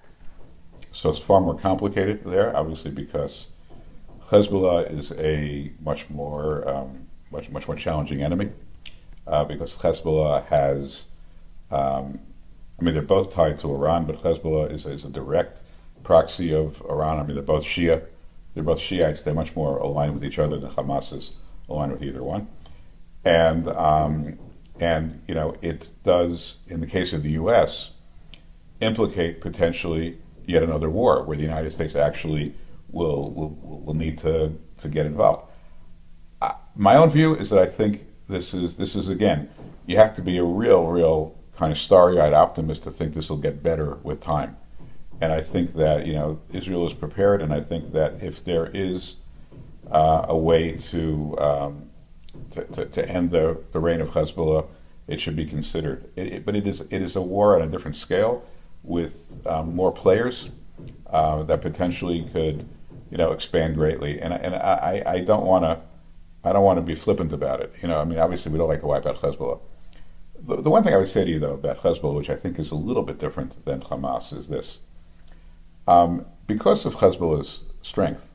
So 0.92 1.10
it's 1.12 1.20
far 1.20 1.40
more 1.40 1.58
complicated 1.58 2.24
there, 2.26 2.56
obviously, 2.56 2.92
because 2.92 3.48
Hezbollah 4.32 4.98
is 4.98 5.12
a 5.12 5.72
much 5.82 6.10
more 6.10 6.68
um, 6.68 7.08
much 7.32 7.50
much 7.50 7.68
more 7.68 7.76
challenging 7.76 8.24
enemy 8.24 8.50
uh, 9.28 9.44
because 9.44 9.78
Hezbollah 9.78 10.46
has. 10.46 11.06
Um, 11.70 12.20
I 12.80 12.84
mean, 12.84 12.96
they're 12.96 13.04
both 13.04 13.32
tied 13.32 13.60
to 13.60 13.72
Iran, 13.72 14.06
but 14.06 14.24
Hezbollah 14.24 14.74
is, 14.74 14.86
is 14.88 15.06
a 15.06 15.10
direct 15.10 15.62
proxy 16.04 16.54
of 16.54 16.82
Iran. 16.90 17.20
I 17.20 17.24
mean, 17.24 17.36
they're 17.36 17.44
both 17.44 17.64
Shia. 17.64 18.04
They're 18.56 18.64
both 18.64 18.80
Shiites. 18.80 19.22
They're 19.22 19.34
much 19.34 19.56
more 19.56 19.78
aligned 19.78 20.14
with 20.14 20.24
each 20.24 20.40
other 20.40 20.58
than 20.58 20.72
Hamas 20.72 21.14
is 21.14 21.34
aligned 21.70 21.92
with 21.92 22.02
either 22.02 22.24
one. 22.24 22.48
And 23.24 23.68
um, 23.68 24.40
and 24.80 25.22
you 25.28 25.36
know, 25.36 25.56
it 25.62 25.90
does 26.06 26.56
in 26.68 26.80
the 26.80 26.88
case 26.88 27.12
of 27.12 27.24
the 27.24 27.32
U.S. 27.32 27.92
implicate 28.80 29.42
potentially 29.42 30.18
yet 30.46 30.64
another 30.64 30.90
war 30.90 31.24
where 31.24 31.36
the 31.38 31.44
United 31.44 31.72
States 31.72 31.96
actually 31.96 32.56
will 32.92 33.32
will, 33.32 33.84
will 33.86 33.94
need 33.94 34.18
to, 34.20 34.52
to 34.78 34.88
get 34.88 35.06
involved. 35.06 35.50
Uh, 36.42 36.54
my 36.76 36.96
own 36.96 37.10
view 37.10 37.36
is 37.36 37.50
that 37.50 37.60
I 37.60 37.66
think 37.66 38.06
this 38.28 38.54
is 38.54 38.76
this 38.76 38.96
is 38.96 39.10
again 39.10 39.50
you 39.86 39.98
have 39.98 40.16
to 40.16 40.22
be 40.22 40.38
a 40.38 40.44
real 40.44 40.88
real 40.88 41.36
kind 41.58 41.72
of 41.72 41.78
starry-eyed 41.78 42.34
optimist 42.34 42.84
to 42.84 42.92
think 42.92 43.14
this 43.14 43.30
will 43.30 43.38
get 43.38 43.62
better 43.62 44.00
with 44.04 44.20
time. 44.22 44.58
And 45.22 45.32
I 45.32 45.44
think 45.44 45.76
that 45.76 46.08
you 46.08 46.14
know 46.14 46.40
Israel 46.52 46.88
is 46.88 46.94
prepared, 46.94 47.42
and 47.42 47.54
I 47.54 47.62
think 47.62 47.92
that 47.94 48.24
if 48.24 48.44
there 48.44 48.72
is 48.74 49.18
uh, 49.92 50.26
a 50.30 50.38
way 50.38 50.72
to, 50.74 51.38
um, 51.40 51.90
to, 52.52 52.64
to, 52.64 52.86
to 52.86 53.10
end 53.10 53.30
the, 53.30 53.62
the 53.74 53.80
reign 53.80 54.02
of 54.02 54.10
Hezbollah, 54.10 54.66
it 55.08 55.20
should 55.20 55.36
be 55.36 55.46
considered. 55.46 56.10
It, 56.16 56.28
it, 56.28 56.46
but 56.46 56.56
it 56.56 56.66
is 56.66 56.82
it 56.82 57.02
is 57.02 57.16
a 57.16 57.22
war 57.22 57.56
on 57.56 57.68
a 57.68 57.68
different 57.68 57.98
scale 57.98 58.44
with 58.84 59.28
um, 59.46 59.76
more 59.76 59.92
players 59.92 60.50
uh, 61.08 61.44
that 61.44 61.62
potentially 61.62 62.28
could 62.32 62.68
you 63.12 63.18
know, 63.18 63.32
expand 63.34 63.76
greatly. 63.76 64.20
And 64.20 64.34
and 64.34 64.56
I, 64.56 65.04
I 65.06 65.20
don't 65.20 65.46
want 65.46 65.64
to 65.66 65.80
I 66.44 66.54
don't 66.54 66.64
want 66.64 66.78
to 66.78 66.82
be 66.82 66.96
flippant 66.96 67.34
about 67.34 67.60
it. 67.60 67.74
You 67.82 67.88
know, 67.90 68.00
I 68.00 68.06
mean, 68.06 68.18
obviously 68.18 68.52
we 68.52 68.58
don't 68.58 68.70
like 68.70 68.80
to 68.80 68.88
wipe 68.88 69.06
out 69.06 69.22
Hezbollah. 69.22 69.60
The, 70.48 70.62
the 70.62 70.70
one 70.72 70.84
thing 70.84 70.94
I 70.94 70.98
would 70.98 71.08
say 71.08 71.24
to 71.24 71.30
you 71.30 71.40
though 71.40 71.54
about 71.54 71.84
Hezbollah, 71.84 72.16
which 72.16 72.30
I 72.30 72.36
think 72.36 72.58
is 72.58 72.72
a 72.72 72.76
little 72.76 73.04
bit 73.04 73.20
different 73.20 73.64
than 73.66 73.82
Hamas, 73.82 74.36
is 74.36 74.48
this: 74.48 74.80
um, 75.88 76.26
because 76.48 76.86
of 76.86 76.96
Hezbollah's 76.96 77.64
strength, 77.84 78.28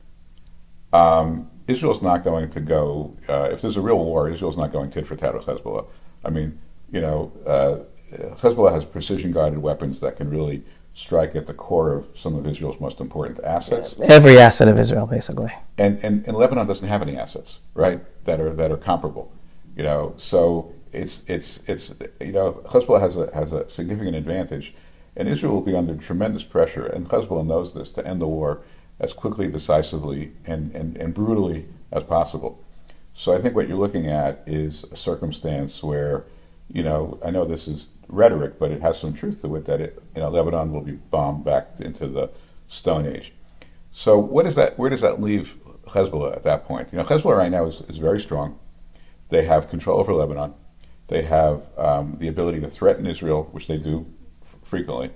um, 0.93 1.49
Israel's 1.67 2.01
not 2.01 2.23
going 2.23 2.49
to 2.51 2.61
go. 2.61 3.17
Uh, 3.27 3.49
if 3.51 3.61
there's 3.61 3.77
a 3.77 3.81
real 3.81 3.97
war, 3.97 4.29
Israel's 4.29 4.57
not 4.57 4.71
going 4.71 4.91
tit 4.91 5.07
for 5.07 5.15
tat 5.15 5.33
with 5.33 5.45
Hezbollah. 5.45 5.87
I 6.23 6.29
mean, 6.29 6.59
you 6.91 7.01
know, 7.01 7.31
uh, 7.45 7.79
Hezbollah 8.15 8.71
has 8.71 8.85
precision-guided 8.85 9.59
weapons 9.59 9.99
that 9.99 10.15
can 10.15 10.29
really 10.29 10.63
strike 10.97 11.35
at 11.35 11.45
the 11.45 11.53
core 11.53 11.93
of 11.93 12.07
some 12.15 12.35
of 12.35 12.47
Israel's 12.47 12.79
most 12.79 12.99
important 12.99 13.39
assets. 13.43 13.97
Every 14.01 14.39
asset 14.39 14.67
of 14.67 14.79
Israel, 14.79 15.05
basically. 15.05 15.51
And, 15.77 16.03
and, 16.03 16.25
and 16.27 16.35
Lebanon 16.35 16.65
doesn't 16.65 16.87
have 16.87 17.03
any 17.03 17.15
assets, 17.15 17.59
right? 17.75 17.99
That 18.25 18.39
are 18.39 18.53
that 18.53 18.71
are 18.71 18.77
comparable, 18.77 19.31
you 19.75 19.83
know. 19.83 20.13
So 20.17 20.73
it's 20.91 21.21
it's 21.27 21.59
it's 21.67 21.93
you 22.19 22.31
know 22.31 22.61
Hezbollah 22.65 22.99
has 22.99 23.15
a 23.15 23.29
has 23.33 23.53
a 23.53 23.69
significant 23.69 24.15
advantage, 24.15 24.73
and 25.15 25.27
Israel 25.29 25.53
will 25.53 25.61
be 25.61 25.75
under 25.75 25.95
tremendous 25.95 26.43
pressure, 26.43 26.87
and 26.87 27.07
Hezbollah 27.07 27.45
knows 27.45 27.73
this 27.73 27.91
to 27.91 28.07
end 28.07 28.19
the 28.19 28.27
war 28.27 28.61
as 28.99 29.13
quickly, 29.13 29.47
decisively, 29.47 30.31
and, 30.45 30.73
and, 30.75 30.97
and 30.97 31.13
brutally 31.13 31.67
as 31.91 32.03
possible. 32.03 32.59
So 33.13 33.33
I 33.33 33.41
think 33.41 33.55
what 33.55 33.67
you're 33.67 33.77
looking 33.77 34.07
at 34.07 34.43
is 34.47 34.83
a 34.91 34.95
circumstance 34.95 35.83
where, 35.83 36.25
you 36.71 36.83
know, 36.83 37.19
I 37.23 37.31
know 37.31 37.45
this 37.45 37.67
is 37.67 37.87
rhetoric, 38.07 38.59
but 38.59 38.71
it 38.71 38.81
has 38.81 38.99
some 38.99 39.13
truth 39.13 39.41
to 39.41 39.55
it 39.55 39.65
that 39.65 39.81
it, 39.81 40.01
you 40.15 40.21
know, 40.21 40.29
Lebanon 40.29 40.71
will 40.71 40.81
be 40.81 40.93
bombed 40.93 41.43
back 41.43 41.67
into 41.79 42.07
the 42.07 42.29
Stone 42.67 43.05
Age. 43.05 43.33
So 43.91 44.17
what 44.17 44.45
does 44.45 44.55
that? 44.55 44.77
Where 44.77 44.89
does 44.89 45.01
that 45.01 45.21
leave 45.21 45.55
Hezbollah 45.87 46.35
at 46.35 46.43
that 46.43 46.65
point? 46.65 46.89
You 46.91 46.99
know, 46.99 47.03
Hezbollah 47.03 47.37
right 47.37 47.51
now 47.51 47.65
is, 47.65 47.81
is 47.87 47.97
very 47.97 48.19
strong. 48.19 48.59
They 49.29 49.45
have 49.45 49.69
control 49.69 49.99
over 49.99 50.13
Lebanon. 50.13 50.53
They 51.07 51.21
have 51.23 51.63
um, 51.77 52.17
the 52.19 52.27
ability 52.27 52.59
to 52.61 52.69
threaten 52.69 53.05
Israel, 53.05 53.49
which 53.51 53.67
they 53.67 53.77
do 53.77 54.05
f- 54.43 54.69
frequently. 54.69 55.11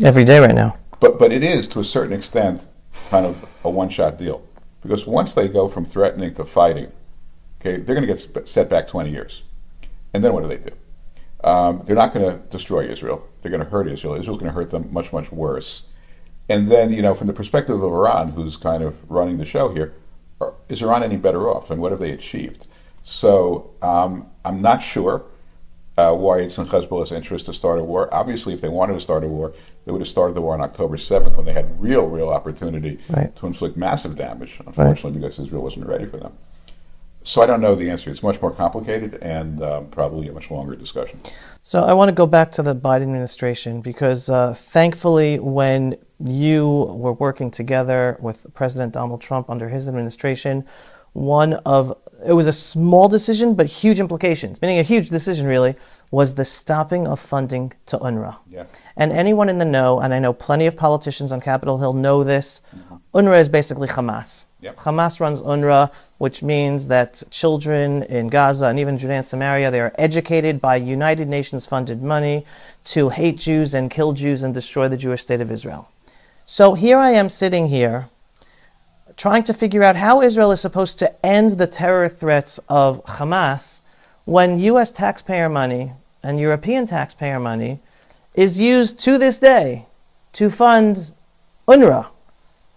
Every 0.00 0.24
day 0.24 0.38
right 0.38 0.54
now. 0.54 0.78
But 1.00 1.18
but 1.18 1.32
it 1.32 1.42
is 1.42 1.66
to 1.68 1.80
a 1.80 1.84
certain 1.84 2.12
extent 2.12 2.66
kind 3.10 3.26
of 3.26 3.48
a 3.64 3.70
one-shot 3.70 4.18
deal 4.18 4.42
because 4.82 5.06
once 5.06 5.32
they 5.32 5.48
go 5.48 5.68
from 5.68 5.84
threatening 5.84 6.34
to 6.34 6.44
fighting, 6.44 6.92
okay, 7.60 7.78
they're 7.78 7.94
going 7.94 8.06
to 8.06 8.14
get 8.14 8.48
set 8.48 8.68
back 8.68 8.88
20 8.88 9.10
years, 9.10 9.42
and 10.14 10.22
then 10.22 10.32
what 10.32 10.42
do 10.42 10.48
they 10.48 10.56
do? 10.56 10.70
Um, 11.44 11.82
they're 11.84 11.96
not 11.96 12.14
going 12.14 12.26
to 12.26 12.38
destroy 12.48 12.88
Israel. 12.88 13.26
They're 13.40 13.50
going 13.50 13.64
to 13.64 13.68
hurt 13.68 13.88
Israel. 13.88 14.14
Israel's 14.14 14.38
going 14.38 14.50
to 14.50 14.54
hurt 14.54 14.70
them 14.70 14.92
much, 14.92 15.12
much 15.12 15.32
worse. 15.32 15.84
And 16.48 16.70
then, 16.70 16.92
you 16.92 17.02
know, 17.02 17.14
from 17.14 17.26
the 17.26 17.32
perspective 17.32 17.76
of 17.76 17.82
Iran, 17.82 18.30
who's 18.30 18.56
kind 18.56 18.82
of 18.82 18.96
running 19.10 19.38
the 19.38 19.44
show 19.44 19.72
here, 19.72 19.94
is 20.68 20.82
Iran 20.82 21.02
any 21.02 21.16
better 21.16 21.48
off? 21.48 21.70
And 21.70 21.80
what 21.80 21.92
have 21.92 22.00
they 22.00 22.12
achieved? 22.12 22.66
So 23.04 23.70
um, 23.82 24.26
I'm 24.44 24.60
not 24.60 24.82
sure 24.82 25.24
uh, 25.98 26.12
why 26.14 26.38
it's 26.38 26.58
in 26.58 26.66
Hezbollah's 26.66 27.12
interest 27.12 27.46
to 27.46 27.54
start 27.54 27.78
a 27.78 27.84
war. 27.84 28.12
Obviously, 28.12 28.54
if 28.54 28.60
they 28.60 28.68
wanted 28.68 28.94
to 28.94 29.00
start 29.00 29.24
a 29.24 29.28
war, 29.28 29.54
they 29.84 29.92
would 29.92 30.00
have 30.00 30.08
started 30.08 30.34
the 30.34 30.40
war 30.40 30.54
on 30.54 30.60
October 30.60 30.96
7th 30.96 31.36
when 31.36 31.44
they 31.44 31.52
had 31.52 31.80
real, 31.80 32.06
real 32.06 32.28
opportunity 32.28 32.98
right. 33.10 33.34
to 33.36 33.46
inflict 33.46 33.76
massive 33.76 34.16
damage, 34.16 34.56
unfortunately, 34.66 35.12
right. 35.12 35.20
because 35.20 35.38
Israel 35.38 35.62
wasn't 35.62 35.86
ready 35.86 36.06
for 36.06 36.16
them. 36.16 36.32
So 37.24 37.42
I 37.42 37.46
don't 37.46 37.60
know 37.60 37.74
the 37.74 37.88
answer. 37.88 38.10
It's 38.10 38.22
much 38.22 38.40
more 38.40 38.50
complicated 38.50 39.14
and 39.22 39.62
um, 39.62 39.86
probably 39.88 40.28
a 40.28 40.32
much 40.32 40.50
longer 40.50 40.74
discussion. 40.74 41.18
So 41.62 41.84
I 41.84 41.92
want 41.92 42.08
to 42.08 42.12
go 42.12 42.26
back 42.26 42.50
to 42.52 42.62
the 42.62 42.74
Biden 42.74 43.02
administration 43.02 43.80
because 43.80 44.28
uh, 44.28 44.54
thankfully, 44.54 45.38
when 45.38 45.96
you 46.24 46.68
were 46.68 47.12
working 47.12 47.50
together 47.50 48.16
with 48.20 48.46
President 48.54 48.92
Donald 48.92 49.20
Trump 49.20 49.50
under 49.50 49.68
his 49.68 49.88
administration, 49.88 50.64
one 51.12 51.54
of 51.66 51.96
it 52.24 52.32
was 52.32 52.46
a 52.46 52.52
small 52.52 53.08
decision 53.08 53.54
but 53.54 53.66
huge 53.66 54.00
implications, 54.00 54.60
meaning 54.62 54.78
a 54.78 54.82
huge 54.82 55.10
decision 55.10 55.46
really, 55.46 55.74
was 56.10 56.34
the 56.34 56.44
stopping 56.44 57.06
of 57.06 57.18
funding 57.20 57.72
to 57.86 57.98
UNRWA. 57.98 58.36
Yeah. 58.48 58.64
And 58.96 59.12
anyone 59.12 59.48
in 59.48 59.58
the 59.58 59.64
know, 59.64 60.00
and 60.00 60.14
I 60.14 60.18
know 60.18 60.32
plenty 60.32 60.66
of 60.66 60.76
politicians 60.76 61.32
on 61.32 61.40
Capitol 61.40 61.78
Hill 61.78 61.92
know 61.92 62.22
this, 62.22 62.62
mm-hmm. 62.76 62.96
UNRWA 63.16 63.40
is 63.40 63.48
basically 63.48 63.88
Hamas. 63.88 64.44
Yep. 64.62 64.76
Hamas 64.76 65.18
runs 65.18 65.40
UNRWA, 65.40 65.90
which 66.18 66.40
means 66.40 66.86
that 66.86 67.20
children 67.30 68.04
in 68.04 68.28
Gaza 68.28 68.66
and 68.66 68.78
even 68.78 68.96
Judea 68.96 69.16
and 69.16 69.26
Samaria, 69.26 69.72
they 69.72 69.80
are 69.80 69.92
educated 69.98 70.60
by 70.60 70.76
United 70.76 71.26
Nations 71.26 71.66
funded 71.66 72.00
money 72.00 72.46
to 72.84 73.08
hate 73.08 73.38
Jews 73.38 73.74
and 73.74 73.90
kill 73.90 74.12
Jews 74.12 74.44
and 74.44 74.54
destroy 74.54 74.86
the 74.88 74.96
Jewish 74.96 75.22
state 75.22 75.40
of 75.40 75.50
Israel. 75.50 75.88
So 76.46 76.74
here 76.74 76.98
I 76.98 77.10
am 77.10 77.28
sitting 77.28 77.66
here 77.66 78.08
trying 79.16 79.42
to 79.44 79.52
figure 79.52 79.82
out 79.82 79.96
how 79.96 80.22
Israel 80.22 80.52
is 80.52 80.60
supposed 80.60 80.96
to 81.00 81.26
end 81.26 81.52
the 81.52 81.66
terror 81.66 82.08
threats 82.08 82.60
of 82.68 83.04
Hamas 83.04 83.80
when 84.26 84.60
US 84.60 84.92
taxpayer 84.92 85.48
money 85.48 85.92
and 86.22 86.38
European 86.38 86.86
taxpayer 86.86 87.40
money 87.40 87.80
is 88.34 88.60
used 88.60 88.96
to 89.00 89.18
this 89.18 89.40
day 89.40 89.86
to 90.34 90.48
fund 90.50 91.12
UNRWA, 91.66 92.06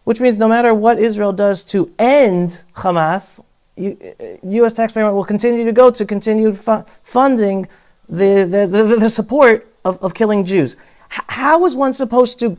which 0.05 0.21
means 0.21 0.37
no 0.37 0.47
matter 0.47 0.73
what 0.73 0.97
Israel 0.97 1.33
does 1.33 1.63
to 1.65 1.91
end 1.99 2.63
Hamas, 2.75 3.43
U.S. 3.77 4.73
taxpayer 4.73 5.03
money 5.03 5.15
will 5.15 5.25
continue 5.25 5.65
to 5.65 5.73
go 5.73 5.91
to 5.91 6.05
continue 6.05 6.53
fu- 6.53 6.85
funding 7.03 7.67
the, 8.07 8.45
the, 8.45 8.67
the, 8.67 8.95
the, 8.95 9.09
support 9.09 9.67
of, 9.83 10.01
of 10.01 10.13
killing 10.13 10.45
Jews. 10.45 10.77
H- 11.11 11.19
how 11.27 11.65
is 11.65 11.75
one 11.75 11.91
supposed 11.93 12.39
to 12.39 12.57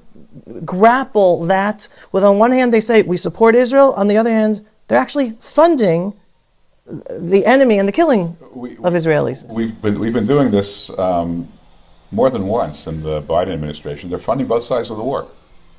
grapple 0.64 1.44
that 1.44 1.88
with, 2.12 2.22
on 2.22 2.38
one 2.38 2.52
hand, 2.52 2.74
they 2.74 2.80
say 2.80 3.00
we 3.02 3.16
support 3.16 3.54
Israel, 3.54 3.94
on 3.94 4.08
the 4.08 4.16
other 4.16 4.30
hand, 4.30 4.66
they're 4.88 4.98
actually 4.98 5.30
funding 5.40 6.12
the 6.86 7.44
enemy 7.46 7.78
and 7.78 7.88
the 7.88 7.92
killing 7.92 8.36
we, 8.52 8.72
of 8.78 8.92
Israelis. 8.92 9.46
We've 9.48 9.80
been, 9.80 9.98
we've 9.98 10.12
been 10.12 10.26
doing 10.26 10.50
this 10.50 10.90
um, 10.98 11.50
more 12.10 12.28
than 12.30 12.46
once 12.46 12.86
in 12.86 13.02
the 13.02 13.22
Biden 13.22 13.52
administration. 13.52 14.10
They're 14.10 14.18
funding 14.18 14.46
both 14.46 14.64
sides 14.64 14.90
of 14.90 14.96
the 14.96 15.02
war. 15.02 15.28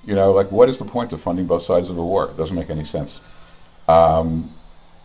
You 0.07 0.15
know, 0.15 0.31
like 0.31 0.51
what 0.51 0.69
is 0.69 0.77
the 0.77 0.85
point 0.85 1.11
of 1.11 1.21
funding 1.21 1.45
both 1.45 1.63
sides 1.63 1.89
of 1.89 1.97
a 1.97 2.03
war? 2.03 2.29
It 2.29 2.37
doesn't 2.37 2.55
make 2.55 2.69
any 2.69 2.85
sense. 2.85 3.19
Um, 3.89 4.55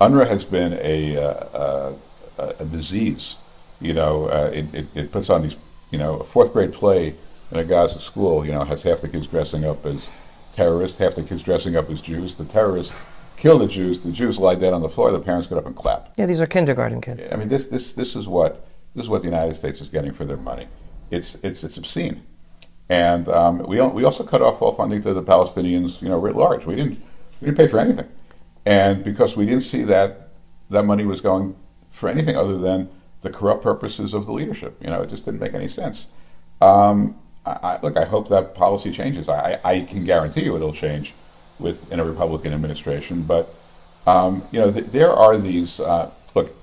UNRWA 0.00 0.28
has 0.28 0.44
been 0.44 0.74
a, 0.74 1.16
uh, 1.16 1.92
a, 2.38 2.54
a 2.60 2.64
disease. 2.64 3.36
You 3.80 3.94
know, 3.94 4.26
uh, 4.26 4.50
it, 4.54 4.72
it, 4.72 4.86
it, 4.94 5.12
puts 5.12 5.28
on 5.28 5.42
these, 5.42 5.56
you 5.90 5.98
know, 5.98 6.18
a 6.18 6.24
fourth 6.24 6.52
grade 6.52 6.72
play 6.72 7.16
in 7.50 7.58
a 7.58 7.64
Gaza 7.64 8.00
school, 8.00 8.46
you 8.46 8.52
know, 8.52 8.62
has 8.62 8.84
half 8.84 9.00
the 9.00 9.08
kids 9.08 9.26
dressing 9.26 9.64
up 9.64 9.84
as 9.84 10.08
terrorists, 10.52 10.98
half 10.98 11.16
the 11.16 11.24
kids 11.24 11.42
dressing 11.42 11.74
up 11.76 11.90
as 11.90 12.00
Jews. 12.00 12.36
The 12.36 12.44
terrorists 12.44 12.94
kill 13.36 13.58
the 13.58 13.66
Jews. 13.66 13.98
The 13.98 14.12
Jews 14.12 14.38
lie 14.38 14.54
dead 14.54 14.72
on 14.72 14.82
the 14.82 14.88
floor. 14.88 15.10
The 15.10 15.18
parents 15.18 15.48
get 15.48 15.58
up 15.58 15.66
and 15.66 15.74
clap. 15.74 16.14
Yeah, 16.16 16.26
these 16.26 16.40
are 16.40 16.46
kindergarten 16.46 17.00
kids. 17.00 17.26
I 17.32 17.34
mean, 17.34 17.48
this 17.48 17.66
this 17.66 17.92
this 17.92 18.14
is 18.14 18.28
what 18.28 18.68
this 18.94 19.02
is 19.02 19.08
what 19.08 19.22
the 19.22 19.28
United 19.28 19.56
States 19.56 19.80
is 19.80 19.88
getting 19.88 20.12
for 20.12 20.24
their 20.24 20.36
money. 20.36 20.68
It's 21.10 21.36
it's 21.42 21.64
it's 21.64 21.76
obscene, 21.76 22.22
and 22.88 23.28
um, 23.28 23.58
we 23.60 23.80
we 23.80 24.04
also 24.04 24.24
cut 24.24 24.42
off 24.42 24.60
all 24.60 24.74
funding 24.74 25.02
to 25.02 25.14
the 25.14 25.22
Palestinians, 25.22 26.02
you 26.02 26.08
know, 26.08 26.18
writ 26.18 26.36
large. 26.36 26.66
We 26.66 26.74
didn't 26.74 27.02
we 27.40 27.46
didn't 27.46 27.58
pay 27.58 27.66
for 27.68 27.78
anything, 27.78 28.08
and 28.66 29.04
because 29.04 29.36
we 29.36 29.46
didn't 29.46 29.62
see 29.62 29.84
that 29.84 30.28
that 30.70 30.84
money 30.84 31.04
was 31.04 31.20
going 31.20 31.54
for 31.90 32.08
anything 32.08 32.36
other 32.36 32.58
than 32.58 32.88
the 33.22 33.30
corrupt 33.30 33.62
purposes 33.62 34.14
of 34.14 34.26
the 34.26 34.32
leadership. 34.32 34.76
You 34.80 34.90
know, 34.90 35.02
it 35.02 35.10
just 35.10 35.24
didn't 35.24 35.40
make 35.40 35.54
any 35.54 35.68
sense. 35.68 36.08
Um, 36.60 37.16
I, 37.46 37.50
I, 37.50 37.80
look, 37.80 37.96
I 37.96 38.04
hope 38.04 38.28
that 38.28 38.54
policy 38.54 38.92
changes. 38.92 39.28
I, 39.28 39.60
I 39.64 39.80
can 39.80 40.04
guarantee 40.04 40.44
you 40.44 40.56
it'll 40.56 40.72
change 40.72 41.12
with 41.58 41.90
in 41.92 42.00
a 42.00 42.04
Republican 42.04 42.52
administration. 42.52 43.22
But 43.22 43.54
um, 44.06 44.46
you 44.50 44.60
know, 44.60 44.72
th- 44.72 44.86
there 44.86 45.12
are 45.12 45.38
these. 45.38 45.80
Uh, 45.80 46.10
look, 46.34 46.54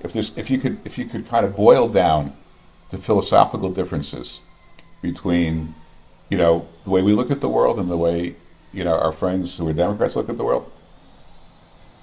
if 0.00 0.12
there's 0.12 0.32
if 0.36 0.50
you 0.50 0.58
could 0.58 0.78
if 0.84 0.98
you 0.98 1.06
could 1.06 1.28
kind 1.28 1.46
of 1.46 1.54
boil 1.56 1.88
down 1.88 2.34
the 2.90 2.98
philosophical 2.98 3.70
differences 3.70 4.40
between 5.02 5.74
you 6.30 6.38
know 6.38 6.66
the 6.84 6.90
way 6.90 7.02
we 7.02 7.12
look 7.12 7.30
at 7.30 7.40
the 7.40 7.48
world 7.48 7.78
and 7.78 7.90
the 7.90 7.96
way 7.96 8.36
you 8.72 8.84
know 8.84 8.96
our 8.98 9.12
friends 9.12 9.56
who 9.56 9.68
are 9.68 9.72
Democrats 9.72 10.16
look 10.16 10.28
at 10.28 10.36
the 10.36 10.44
world. 10.44 10.70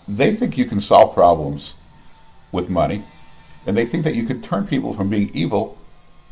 They 0.08 0.36
think 0.36 0.58
you 0.58 0.66
can 0.66 0.82
solve 0.82 1.14
problems 1.14 1.74
with 2.52 2.70
money, 2.70 3.04
and 3.66 3.76
they 3.76 3.86
think 3.86 4.04
that 4.04 4.16
you 4.16 4.26
could 4.26 4.44
turn 4.44 4.68
people 4.68 4.94
from 4.94 5.10
being 5.10 5.32
evil 5.34 5.78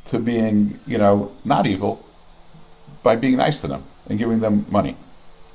to 0.06 0.20
being 0.20 0.80
you 0.86 0.98
know 0.98 1.32
not 1.44 1.66
evil 1.66 2.06
by 3.04 3.16
being 3.16 3.38
nice 3.38 3.62
to 3.62 3.68
them 3.68 3.84
and 4.08 4.18
giving 4.18 4.40
them 4.40 4.66
money. 4.70 4.98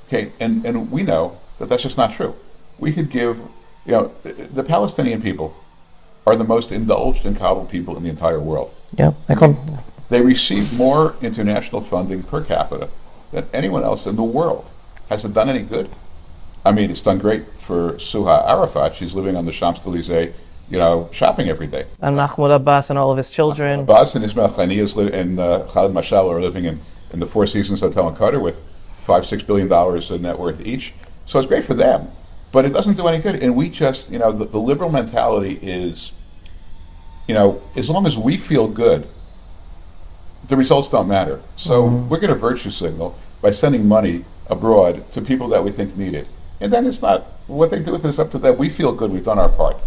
Okay, 0.07 0.31
and, 0.39 0.65
and 0.65 0.91
we 0.91 1.03
know 1.03 1.37
that 1.59 1.69
that's 1.69 1.83
just 1.83 1.97
not 1.97 2.13
true. 2.13 2.35
We 2.79 2.91
could 2.91 3.11
give, 3.11 3.37
you 3.85 3.91
know, 3.91 4.11
the 4.23 4.63
Palestinian 4.63 5.21
people 5.21 5.55
are 6.25 6.35
the 6.35 6.43
most 6.43 6.71
indulged 6.71 7.25
and 7.25 7.37
coddled 7.37 7.69
people 7.69 7.97
in 7.97 8.03
the 8.03 8.09
entire 8.09 8.39
world. 8.39 8.73
Yeah, 8.97 9.11
I 9.27 9.35
come. 9.35 9.57
They 10.09 10.21
receive 10.21 10.73
more 10.73 11.15
international 11.21 11.81
funding 11.81 12.23
per 12.23 12.43
capita 12.43 12.89
than 13.31 13.47
anyone 13.53 13.83
else 13.83 14.07
in 14.07 14.15
the 14.15 14.23
world. 14.23 14.69
Has 15.09 15.23
it 15.23 15.33
done 15.33 15.49
any 15.49 15.61
good? 15.61 15.89
I 16.65 16.71
mean, 16.71 16.91
it's 16.91 17.01
done 17.01 17.19
great 17.19 17.45
for 17.61 17.93
Suha 17.93 18.47
Arafat. 18.47 18.95
She's 18.95 19.13
living 19.13 19.35
on 19.35 19.45
the 19.45 19.51
Champs 19.51 19.81
Elysees, 19.85 20.33
you 20.69 20.77
know, 20.77 21.09
shopping 21.11 21.47
every 21.49 21.67
day. 21.67 21.85
And 22.01 22.15
Mahmoud 22.15 22.51
Abbas 22.51 22.89
and 22.89 22.99
all 22.99 23.11
of 23.11 23.17
his 23.17 23.29
children. 23.29 23.81
Abbas 23.81 24.15
and 24.15 24.25
Ismail 24.25 24.49
Haniyeh 24.49 25.13
and 25.13 25.39
uh, 25.39 25.65
Khalid 25.67 25.93
Mashal 25.93 26.29
are 26.31 26.41
living 26.41 26.65
in, 26.65 26.81
in 27.13 27.19
the 27.19 27.25
Four 27.25 27.45
Seasons 27.45 27.79
Hotel 27.79 28.07
in 28.09 28.15
Qatar 28.15 28.41
with 28.41 28.61
five, 29.05 29.25
six 29.25 29.41
billion 29.43 29.67
dollars 29.67 30.11
in 30.11 30.21
net 30.23 30.37
worth 30.37 30.59
each. 30.61 30.93
So 31.25 31.39
it's 31.39 31.47
great 31.47 31.63
for 31.63 31.75
them, 31.75 32.11
but 32.51 32.65
it 32.65 32.73
doesn't 32.73 32.97
do 32.97 33.07
any 33.07 33.19
good. 33.19 33.35
And 33.35 33.55
we 33.55 33.69
just, 33.69 34.09
you 34.09 34.19
know, 34.19 34.31
the, 34.31 34.45
the 34.45 34.59
liberal 34.59 34.89
mentality 34.89 35.59
is, 35.61 36.13
you 37.27 37.35
know, 37.35 37.61
as 37.75 37.89
long 37.89 38.05
as 38.05 38.17
we 38.17 38.37
feel 38.37 38.67
good, 38.67 39.07
the 40.47 40.57
results 40.57 40.89
don't 40.89 41.07
matter. 41.07 41.41
So 41.55 41.83
mm-hmm. 41.83 42.09
we're 42.09 42.19
going 42.19 42.33
to 42.33 42.39
virtue 42.39 42.71
signal 42.71 43.17
by 43.41 43.51
sending 43.51 43.87
money 43.87 44.25
abroad 44.47 45.11
to 45.11 45.21
people 45.21 45.47
that 45.49 45.63
we 45.63 45.71
think 45.71 45.95
need 45.95 46.13
it. 46.13 46.27
And 46.59 46.73
then 46.73 46.85
it's 46.85 47.01
not 47.01 47.27
what 47.47 47.69
they 47.69 47.79
do 47.79 47.91
with 47.91 48.03
this 48.03 48.19
up 48.19 48.31
to 48.31 48.39
them. 48.39 48.57
We 48.57 48.69
feel 48.69 48.93
good. 48.93 49.11
We've 49.11 49.23
done 49.23 49.39
our 49.39 49.49
part. 49.49 49.77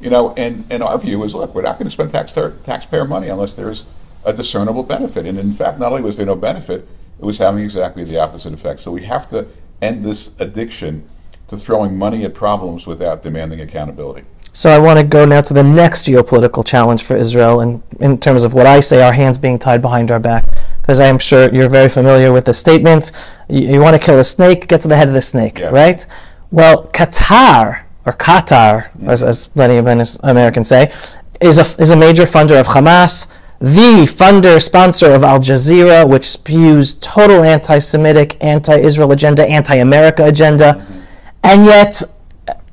You 0.00 0.10
know, 0.10 0.32
and, 0.34 0.64
and 0.70 0.82
our 0.82 0.98
view 0.98 1.22
is, 1.24 1.34
look, 1.34 1.54
we're 1.54 1.62
not 1.62 1.78
going 1.78 1.86
to 1.86 1.90
spend 1.90 2.10
tax, 2.10 2.32
taxpayer 2.32 3.04
money 3.04 3.28
unless 3.28 3.52
there's 3.52 3.84
a 4.24 4.32
discernible 4.32 4.82
benefit. 4.82 5.26
And 5.26 5.38
in 5.38 5.52
fact, 5.54 5.78
not 5.78 5.92
only 5.92 6.02
was 6.02 6.16
there 6.16 6.26
no 6.26 6.34
benefit, 6.34 6.86
it 7.18 7.24
was 7.24 7.38
having 7.38 7.64
exactly 7.64 8.04
the 8.04 8.18
opposite 8.18 8.54
effect. 8.54 8.80
So 8.80 8.92
we 8.92 9.02
have 9.04 9.28
to 9.30 9.46
end 9.82 10.04
this 10.04 10.30
addiction 10.38 11.08
to 11.48 11.58
throwing 11.58 11.98
money 11.98 12.24
at 12.24 12.32
problems 12.32 12.86
without 12.86 13.22
demanding 13.22 13.60
accountability. 13.60 14.24
So 14.52 14.70
I 14.70 14.78
want 14.78 14.98
to 14.98 15.04
go 15.04 15.24
now 15.24 15.40
to 15.42 15.54
the 15.54 15.62
next 15.62 16.06
geopolitical 16.06 16.66
challenge 16.66 17.04
for 17.04 17.16
Israel, 17.16 17.60
and 17.60 17.82
in, 18.00 18.18
terms 18.18 18.42
of 18.42 18.52
what 18.52 18.66
I 18.66 18.80
say, 18.80 19.00
our 19.00 19.12
hands 19.12 19.38
being 19.38 19.58
tied 19.58 19.80
behind 19.80 20.10
our 20.10 20.18
back, 20.18 20.44
because 20.80 20.98
I 20.98 21.06
am 21.06 21.18
sure 21.18 21.52
you're 21.54 21.68
very 21.68 21.88
familiar 21.88 22.32
with 22.32 22.46
the 22.46 22.54
statement: 22.54 23.12
you, 23.48 23.74
you 23.74 23.80
want 23.80 23.94
to 23.94 24.04
kill 24.04 24.18
a 24.18 24.24
snake, 24.24 24.66
get 24.66 24.80
to 24.80 24.88
the 24.88 24.96
head 24.96 25.08
of 25.08 25.14
the 25.14 25.22
snake, 25.22 25.60
yeah. 25.60 25.68
right? 25.68 26.04
Well, 26.50 26.88
Qatar 26.88 27.84
or 28.06 28.12
Qatar, 28.14 28.90
mm-hmm. 28.90 29.10
as, 29.10 29.22
as 29.22 29.54
many 29.54 29.76
Americans 29.76 30.68
say, 30.68 30.92
is 31.40 31.58
a 31.58 31.82
is 31.82 31.92
a 31.92 31.96
major 31.96 32.24
funder 32.24 32.58
of 32.58 32.66
Hamas 32.66 33.28
the 33.60 34.06
funder 34.06 34.60
sponsor 34.60 35.12
of 35.12 35.22
Al 35.22 35.38
Jazeera, 35.38 36.08
which 36.08 36.24
spews 36.24 36.94
total 36.94 37.44
anti 37.44 37.78
Semitic, 37.78 38.42
anti 38.42 38.78
Israel 38.78 39.12
agenda, 39.12 39.46
anti 39.46 39.76
America 39.76 40.24
agenda. 40.24 40.74
Mm-hmm. 40.74 41.00
And 41.44 41.64
yet, 41.66 42.02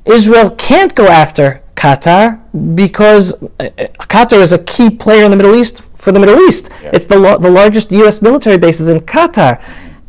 Israel 0.06 0.50
can't 0.52 0.94
go 0.94 1.06
after 1.06 1.62
Qatar 1.78 2.40
because 2.74 3.34
uh, 3.34 3.70
Qatar 4.12 4.40
is 4.40 4.52
a 4.52 4.58
key 4.64 4.90
player 4.90 5.24
in 5.24 5.30
the 5.30 5.36
Middle 5.36 5.54
East 5.54 5.88
for 5.94 6.10
the 6.10 6.18
Middle 6.18 6.38
East. 6.40 6.70
Yeah. 6.82 6.90
It's 6.92 7.06
the, 7.06 7.38
the 7.40 7.50
largest 7.50 7.92
U.S. 7.92 8.20
military 8.20 8.58
bases 8.58 8.88
in 8.88 8.98
Qatar. 9.00 9.62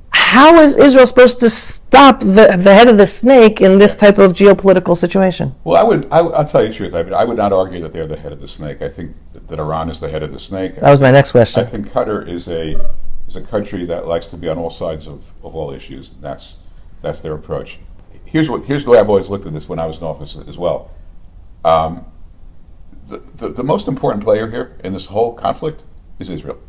How 0.10 0.60
is 0.60 0.78
Israel 0.78 1.06
supposed 1.06 1.40
to 1.42 1.50
stop 1.50 2.22
the, 2.22 2.58
the 2.60 2.74
head 2.74 2.88
of 2.88 2.98
the 2.98 3.06
snake 3.06 3.62
in 3.62 3.78
this 3.78 3.96
type 3.96 4.18
of 4.18 4.34
geopolitical 4.34 4.98
situation? 4.98 5.54
Well, 5.64 5.78
I 5.78 5.84
would, 5.84 6.08
I, 6.12 6.22
will 6.22 6.44
tell 6.46 6.64
you 6.64 6.70
the 6.70 6.74
truth. 6.74 6.96
I, 6.96 7.04
mean, 7.04 7.14
I 7.14 7.24
would 7.24 7.38
not 7.38 7.54
argue 7.54 7.80
that 7.82 7.94
they're 7.94 8.08
the 8.08 8.18
head 8.18 8.32
of 8.32 8.42
the 8.42 8.48
snake. 8.48 8.82
I 8.82 8.90
think 8.90 9.16
that 9.48 9.60
Iran 9.60 9.90
is 9.90 10.00
the 10.00 10.10
head 10.10 10.24
of 10.24 10.32
the 10.32 10.40
snake. 10.40 10.78
That 10.78 10.90
was 10.90 11.02
my 11.02 11.12
next 11.12 11.32
question. 11.32 11.64
I 11.64 11.68
think 11.68 11.90
Qatar 11.90 12.28
is 12.28 12.48
a 12.48 12.76
is 13.28 13.36
a 13.36 13.42
country 13.42 13.86
that 13.86 14.08
likes 14.08 14.26
to 14.28 14.38
be 14.38 14.50
on 14.50 14.58
all 14.58 14.72
sides 14.72 15.06
of, 15.06 15.24
of 15.44 15.56
all 15.56 15.72
issues. 15.72 16.14
That's 16.20 16.58
that's 17.04 17.20
their 17.20 17.34
approach. 17.34 17.78
Here's 18.26 18.50
what 18.50 18.66
here's 18.66 18.86
the 18.86 18.90
way 18.90 18.98
I've 18.98 19.10
always 19.10 19.30
looked 19.30 19.46
at 19.46 19.54
this 19.54 19.70
when 19.70 19.78
I 19.78 19.86
was 19.86 19.98
in 19.98 20.04
office 20.04 20.36
as 20.48 20.58
well. 20.58 20.90
Um, 21.64 22.06
the, 23.08 23.22
the, 23.36 23.50
the 23.50 23.64
most 23.64 23.88
important 23.88 24.24
player 24.24 24.50
here 24.50 24.78
in 24.84 24.94
this 24.94 25.08
whole 25.08 25.34
conflict 25.34 25.84
is 26.20 26.30
Israel. 26.30 26.60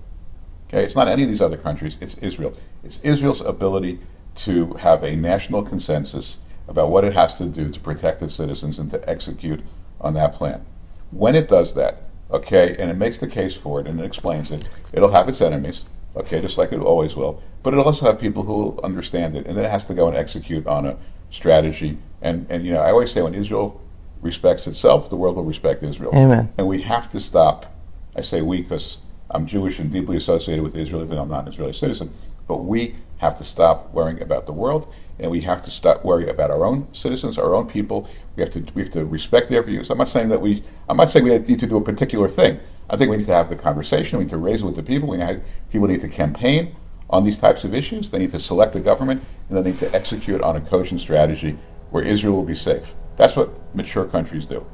Okay, 0.68 0.85
it's 0.85 0.97
not 0.97 1.09
any 1.09 1.23
of 1.23 1.28
these 1.28 1.40
other 1.40 1.56
countries. 1.56 1.97
It's 2.00 2.14
Israel. 2.18 2.54
It's 2.85 2.99
Israel's 3.00 3.40
ability 3.40 4.00
to 4.37 4.75
have 4.75 5.02
a 5.02 5.16
national 5.16 5.62
consensus 5.62 6.38
about 6.68 6.90
what 6.90 7.04
it 7.04 7.12
has 7.12 7.37
to 7.38 7.47
do 7.47 7.68
to 7.70 7.80
protect 7.80 8.23
its 8.23 8.35
citizens 8.35 8.78
and 8.78 8.90
to 8.90 9.11
execute 9.11 9.61
on 10.00 10.14
that 10.14 10.35
plan. 10.35 10.64
When 11.11 11.35
it 11.35 11.49
does 11.49 11.75
that, 11.75 12.02
okay, 12.30 12.76
and 12.78 12.90
it 12.90 12.97
makes 12.97 13.18
the 13.18 13.26
case 13.26 13.56
for 13.56 13.80
it 13.80 13.87
and 13.88 14.00
it 14.00 14.04
explains 14.04 14.52
it, 14.52 14.68
it'll 14.92 15.11
have 15.11 15.28
its 15.28 15.40
enemies, 15.40 15.85
okay, 16.16 16.40
just 16.40 16.56
like 16.56 16.73
it 16.73 16.78
always 16.78 17.16
will. 17.16 17.42
But 17.62 17.75
it'll 17.75 17.85
also 17.85 18.06
have 18.06 18.20
people 18.20 18.44
who 18.44 18.52
will 18.52 18.80
understand 18.85 19.37
it, 19.37 19.47
and 19.47 19.56
then 19.56 19.64
it 19.64 19.70
has 19.70 19.85
to 19.87 19.94
go 19.94 20.06
and 20.06 20.16
execute 20.16 20.66
on 20.66 20.87
a 20.87 20.97
strategy. 21.30 21.99
And 22.23 22.47
and 22.49 22.64
you 22.64 22.73
know, 22.73 22.80
I 22.80 22.90
always 22.90 23.11
say 23.11 23.23
when 23.23 23.35
Israel 23.35 23.80
respects 24.22 24.66
itself, 24.66 25.08
the 25.10 25.16
world 25.16 25.36
will 25.36 25.44
respect 25.44 25.82
Israel. 25.82 26.10
Amen. 26.14 26.52
And 26.58 26.66
we 26.66 26.82
have 26.82 27.10
to 27.12 27.20
stop. 27.20 27.72
I 28.16 28.20
say 28.20 28.42
we 28.42 28.62
because 28.62 28.98
I'm 29.30 29.46
Jewish 29.46 29.78
and 29.78 29.92
deeply 29.92 30.16
associated 30.16 30.62
with 30.62 30.76
Israel, 30.76 31.02
even 31.02 31.16
though 31.16 31.22
I'm 31.22 31.28
not 31.28 31.46
an 31.46 31.52
Israeli 31.52 31.72
citizen. 31.72 32.12
But 32.48 32.64
we 32.64 32.96
have 33.18 33.36
to 33.38 33.44
stop 33.44 33.92
worrying 33.92 34.20
about 34.22 34.46
the 34.46 34.52
world, 34.52 34.92
and 35.18 35.30
we 35.30 35.40
have 35.42 35.62
to 35.64 35.70
stop 35.70 36.04
worrying 36.04 36.30
about 36.30 36.50
our 36.50 36.64
own 36.64 36.88
citizens, 36.92 37.38
our 37.38 37.54
own 37.54 37.68
people. 37.68 38.08
We 38.36 38.42
have 38.42 38.52
to 38.52 38.64
we 38.74 38.82
have 38.82 38.92
to 38.92 39.04
respect 39.04 39.50
their 39.50 39.62
views. 39.62 39.90
I'm 39.90 39.98
not 39.98 40.08
saying 40.08 40.28
that 40.30 40.40
we. 40.40 40.64
I'm 40.88 40.96
not 40.96 41.10
saying 41.10 41.24
we 41.24 41.38
need 41.38 41.60
to 41.60 41.66
do 41.66 41.76
a 41.76 41.80
particular 41.80 42.28
thing. 42.28 42.58
I 42.88 42.96
think 42.96 43.10
we 43.10 43.18
need 43.18 43.26
to 43.26 43.34
have 43.34 43.48
the 43.48 43.56
conversation. 43.56 44.18
We 44.18 44.24
need 44.24 44.30
to 44.30 44.38
raise 44.38 44.62
it 44.62 44.64
with 44.64 44.74
the 44.74 44.82
people. 44.82 45.08
We 45.08 45.18
need, 45.18 45.42
people 45.70 45.86
need 45.86 46.00
to 46.00 46.08
campaign 46.08 46.74
on 47.08 47.24
these 47.24 47.38
types 47.38 47.62
of 47.64 47.72
issues. 47.74 48.10
They 48.10 48.18
need 48.18 48.32
to 48.32 48.40
select 48.40 48.74
a 48.74 48.80
government, 48.80 49.22
and 49.48 49.58
they 49.58 49.70
need 49.70 49.78
to 49.80 49.94
execute 49.94 50.40
on 50.40 50.56
a 50.56 50.60
cogent 50.60 51.00
strategy 51.00 51.56
where 51.90 52.02
Israel 52.02 52.34
will 52.34 52.44
be 52.44 52.54
safe. 52.54 52.94
That's 53.20 53.36
what 53.36 53.50
mature 53.74 54.06
countries 54.06 54.46
do. 54.46 54.64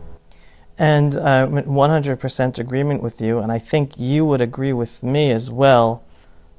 And 0.79 1.17
uh, 1.17 1.49
100% 1.49 2.59
agreement 2.61 3.03
with 3.03 3.21
you, 3.21 3.41
and 3.41 3.51
I 3.51 3.59
think 3.59 3.99
you 3.99 4.25
would 4.25 4.41
agree 4.41 4.73
with 4.73 5.03
me 5.03 5.33
as 5.33 5.51
well 5.51 6.05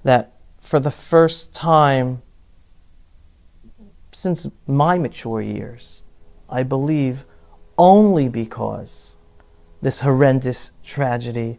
that 0.03 0.33
for 0.59 0.81
the 0.81 0.91
first 0.91 1.53
time 1.53 2.21
since 4.11 4.47
my 4.65 4.97
mature 4.97 5.41
years, 5.41 6.03
I 6.49 6.63
believe 6.63 7.23
only 7.77 8.27
because 8.27 9.15
this 9.81 10.01
horrendous 10.01 10.71
tragedy 10.83 11.57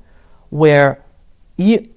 where 0.51 1.03
you, 1.57 1.89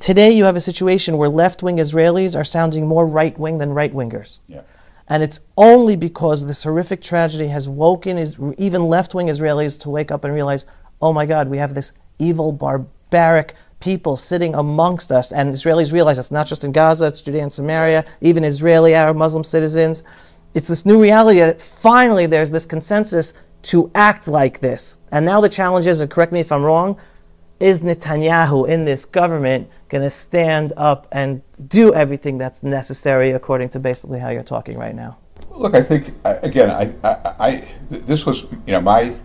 today 0.00 0.30
you 0.30 0.44
have 0.44 0.56
a 0.56 0.60
situation 0.62 1.18
where 1.18 1.28
left 1.28 1.62
wing 1.62 1.76
Israelis 1.76 2.34
are 2.34 2.44
sounding 2.44 2.86
more 2.86 3.06
right 3.06 3.38
wing 3.38 3.58
than 3.58 3.74
right 3.74 3.92
wingers. 3.92 4.40
Yeah. 4.48 4.62
And 5.08 5.22
it's 5.22 5.40
only 5.56 5.96
because 5.96 6.46
this 6.46 6.62
horrific 6.62 7.02
tragedy 7.02 7.48
has 7.48 7.68
woken 7.68 8.16
is, 8.16 8.38
even 8.56 8.88
left 8.88 9.14
wing 9.14 9.26
Israelis 9.26 9.80
to 9.82 9.90
wake 9.90 10.10
up 10.10 10.24
and 10.24 10.32
realize, 10.34 10.66
oh 11.02 11.12
my 11.12 11.26
God, 11.26 11.48
we 11.48 11.58
have 11.58 11.74
this 11.74 11.92
evil, 12.18 12.52
barbaric 12.52 13.54
people 13.80 14.16
sitting 14.16 14.54
amongst 14.54 15.12
us. 15.12 15.30
And 15.30 15.52
Israelis 15.52 15.92
realize 15.92 16.16
it's 16.16 16.30
not 16.30 16.46
just 16.46 16.64
in 16.64 16.72
Gaza, 16.72 17.06
it's 17.06 17.20
Judea 17.20 17.42
and 17.42 17.52
Samaria, 17.52 18.04
even 18.22 18.44
Israeli 18.44 18.94
Arab 18.94 19.16
Muslim 19.16 19.44
citizens. 19.44 20.04
It's 20.54 20.68
this 20.68 20.86
new 20.86 21.02
reality 21.02 21.40
that 21.40 21.60
finally 21.60 22.24
there's 22.26 22.50
this 22.50 22.64
consensus 22.64 23.34
to 23.62 23.90
act 23.94 24.26
like 24.28 24.60
this. 24.60 24.98
And 25.12 25.26
now 25.26 25.40
the 25.40 25.48
challenge 25.48 25.86
is, 25.86 26.00
and 26.00 26.10
correct 26.10 26.32
me 26.32 26.40
if 26.40 26.50
I'm 26.50 26.62
wrong, 26.62 26.98
is 27.60 27.82
Netanyahu 27.82 28.68
in 28.68 28.84
this 28.84 29.04
government 29.04 29.68
going 29.88 30.02
to 30.02 30.10
stand 30.10 30.72
up 30.76 31.06
and 31.12 31.42
do 31.66 31.94
everything 31.94 32.38
that's 32.38 32.62
necessary 32.62 33.30
according 33.32 33.68
to 33.70 33.78
basically 33.78 34.18
how 34.18 34.30
you're 34.30 34.42
talking 34.42 34.76
right 34.76 34.94
now? 34.94 35.18
Look, 35.50 35.74
I 35.74 35.82
think 35.82 36.14
again, 36.24 36.70
I, 36.70 36.92
I, 37.08 37.34
I 37.38 37.68
this 37.90 38.26
was 38.26 38.42
you 38.42 38.72
know 38.72 38.80
my 38.80 39.16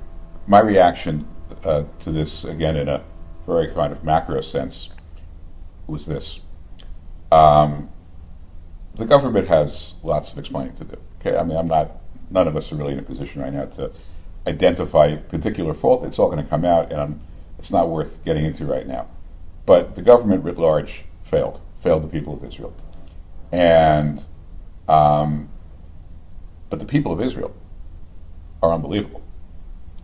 my 0.48 0.59
reaction 0.59 1.27
uh, 1.63 1.83
to 2.00 2.12
this 2.12 2.43
again 2.43 2.75
in 2.75 2.88
a 2.88 3.03
very 3.45 3.71
kind 3.74 3.91
of 3.91 4.03
macro 4.03 4.41
sense 4.41 4.89
was 5.88 6.05
this: 6.05 6.39
um, 7.31 7.89
the 8.95 9.05
government 9.05 9.48
has 9.48 9.95
lots 10.03 10.31
of 10.31 10.38
explaining 10.38 10.75
to 10.75 10.83
do. 10.83 10.98
Okay, 11.19 11.38
I 11.38 11.43
mean, 11.43 11.57
I'm 11.57 11.67
not. 11.67 11.98
None 12.29 12.48
of 12.48 12.55
us 12.55 12.71
are 12.71 12.75
really 12.75 12.93
in 12.93 13.00
a 13.00 13.03
position 13.03 13.41
right 13.41 13.51
now 13.51 13.65
to 13.65 13.91
identify 14.45 15.15
particular 15.15 15.74
fault. 15.74 16.03
It's 16.03 16.19
all 16.19 16.29
going 16.29 16.43
to 16.43 16.50
come 16.50 16.63
out, 16.63 16.91
and 16.91 17.01
I'm 17.01 17.21
it's 17.59 17.71
not 17.71 17.89
worth 17.89 18.23
getting 18.25 18.45
into 18.45 18.65
right 18.65 18.87
now. 18.87 19.07
But 19.65 19.95
the 19.95 20.01
government 20.01 20.43
writ 20.43 20.57
large 20.57 21.03
failed, 21.23 21.61
failed 21.81 22.03
the 22.03 22.07
people 22.07 22.33
of 22.33 22.43
Israel. 22.43 22.74
And, 23.51 24.24
um, 24.87 25.50
but 26.69 26.79
the 26.79 26.85
people 26.85 27.11
of 27.11 27.22
Israel 27.22 27.53
are 28.63 28.74
unbelievable, 28.74 29.22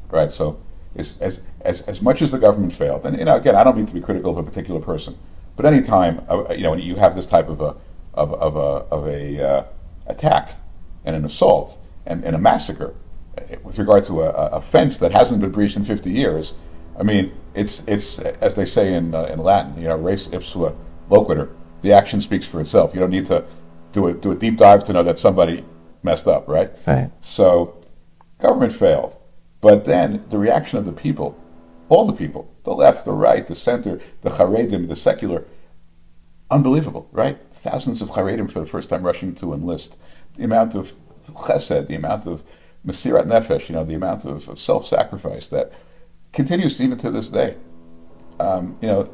right? 0.10 0.32
So, 0.32 0.60
as, 0.96 1.16
as, 1.20 1.42
as, 1.62 1.82
as 1.82 2.02
much 2.02 2.22
as 2.22 2.32
the 2.32 2.38
government 2.38 2.74
failed, 2.74 3.06
and 3.06 3.18
you 3.18 3.26
know, 3.26 3.36
again, 3.36 3.56
I 3.56 3.64
don't 3.64 3.76
mean 3.76 3.86
to 3.88 3.94
be 3.94 4.02
critical 4.02 4.32
of 4.32 4.38
a 4.38 4.44
particular 4.44 4.80
person, 4.80 5.18
but 5.56 5.66
any 5.66 5.82
time 5.82 6.26
uh, 6.30 6.54
you 6.54 6.64
know 6.64 6.76
you 6.76 6.96
have 6.96 7.16
this 7.16 7.26
type 7.26 7.50
of 7.50 7.62
a 7.62 7.76
of, 8.14 8.34
of 8.34 8.56
a 8.56 8.60
of 8.94 9.08
a 9.08 9.46
uh, 9.46 9.64
attack 10.08 10.56
and 11.04 11.16
an 11.16 11.26
assault 11.26 11.78
and, 12.06 12.24
and 12.24 12.36
a 12.36 12.40
massacre 12.40 12.94
uh, 13.38 13.42
with 13.64 13.78
regard 13.78 14.06
to 14.06 14.22
a, 14.22 14.30
a 14.30 14.62
fence 14.62 14.98
that 14.98 15.12
hasn't 15.12 15.42
been 15.42 15.52
breached 15.52 15.76
in 15.76 15.84
50 15.84 16.10
years, 16.10 16.54
I 16.98 17.04
mean, 17.04 17.34
it's 17.54 17.82
it's 17.88 18.20
as 18.20 18.56
they 18.56 18.66
say 18.66 18.94
in 18.94 19.14
uh, 19.14 19.24
in 19.26 19.40
Latin, 19.40 19.80
you 19.82 19.88
know, 19.88 19.98
res 19.98 20.28
ipsa 20.30 20.76
loquitur. 21.10 21.50
The 21.82 21.92
action 21.94 22.22
speaks 22.22 22.46
for 22.48 22.62
itself. 22.62 22.94
You 22.94 23.00
don't 23.00 23.12
need 23.12 23.28
to 23.28 23.46
do 23.92 24.08
a 24.08 24.14
do 24.14 24.32
a 24.32 24.36
deep 24.36 24.58
dive 24.58 24.84
to 24.86 24.94
know 24.94 25.04
that 25.04 25.20
somebody 25.20 25.66
messed 26.04 26.28
up, 26.28 26.48
right? 26.48 26.72
Right. 26.86 27.12
So, 27.22 27.82
government 28.40 28.74
failed, 28.74 29.18
but 29.62 29.86
then 29.86 30.24
the 30.30 30.38
reaction 30.38 30.78
of 30.78 30.86
the 30.86 30.92
people, 30.92 31.38
all 31.90 32.06
the 32.06 32.14
people, 32.14 32.52
the 32.64 32.74
left, 32.74 33.06
the 33.06 33.12
right, 33.12 33.46
the 33.46 33.56
center, 33.56 34.00
the 34.22 34.32
Haredim, 34.32 34.88
the 34.88 34.96
secular, 34.96 35.46
unbelievable, 36.52 37.10
right? 37.12 37.38
Thousands 37.52 38.02
of 38.02 38.12
Haredim 38.12 38.52
for 38.52 38.60
the 38.60 38.66
first 38.66 38.90
time 38.90 39.04
rushing 39.04 39.34
to 39.36 39.54
enlist. 39.54 39.98
The 40.38 40.44
amount 40.44 40.76
of 40.76 40.94
chesed, 41.30 41.88
the 41.88 41.96
amount 41.96 42.28
of 42.28 42.44
mesirat 42.86 43.26
nefesh, 43.26 43.70
you 43.70 43.76
know, 43.76 43.84
the 43.84 43.96
amount 43.96 44.26
of, 44.26 44.48
of 44.48 44.60
self-sacrifice 44.60 45.48
that 45.48 45.74
continues 46.36 46.80
even 46.80 46.98
to 47.00 47.10
this 47.10 47.30
day. 47.30 47.56
Um, 48.40 48.78
you 48.82 48.88
know, 48.90 49.10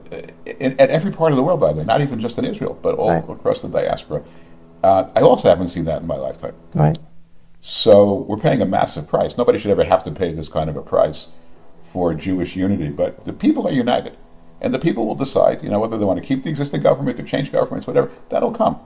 in, 0.46 0.80
at 0.80 0.90
every 0.90 1.12
part 1.12 1.32
of 1.32 1.36
the 1.36 1.44
world, 1.44 1.60
by 1.60 1.72
the 1.72 1.80
way, 1.80 1.86
not 1.86 2.02
even 2.02 2.20
just 2.20 2.38
in 2.40 2.46
Israel, 2.46 2.78
but 2.82 2.96
all 2.96 3.12
right. 3.12 3.30
across 3.30 3.62
the 3.62 3.70
diaspora. 3.70 4.24
Uh, 4.84 5.10
I 5.16 5.22
also 5.22 5.48
haven't 5.48 5.68
seen 5.68 5.86
that 5.86 6.02
in 6.02 6.08
my 6.08 6.16
lifetime. 6.18 6.56
Right. 6.76 6.98
So 7.62 8.26
we're 8.28 8.38
paying 8.38 8.64
a 8.64 8.66
massive 8.66 9.08
price. 9.08 9.38
Nobody 9.38 9.60
should 9.60 9.70
ever 9.70 9.84
have 9.84 10.04
to 10.06 10.12
pay 10.12 10.34
this 10.34 10.50
kind 10.50 10.70
of 10.70 10.76
a 10.76 10.82
price 10.82 11.28
for 11.84 12.16
Jewish 12.16 12.56
unity, 12.56 12.90
but 12.90 13.24
the 13.26 13.34
people 13.34 13.68
are 13.68 13.72
united. 13.72 14.18
And 14.60 14.74
the 14.74 14.80
people 14.80 15.06
will 15.06 15.16
decide, 15.16 15.64
you 15.64 15.70
know, 15.70 15.80
whether 15.80 15.98
they 15.98 16.06
want 16.06 16.22
to 16.22 16.26
keep 16.26 16.44
the 16.44 16.50
existing 16.50 16.82
government 16.82 17.20
or 17.20 17.24
change 17.24 17.52
governments, 17.52 17.88
whatever, 17.88 18.12
that'll 18.30 18.52
come. 18.52 18.80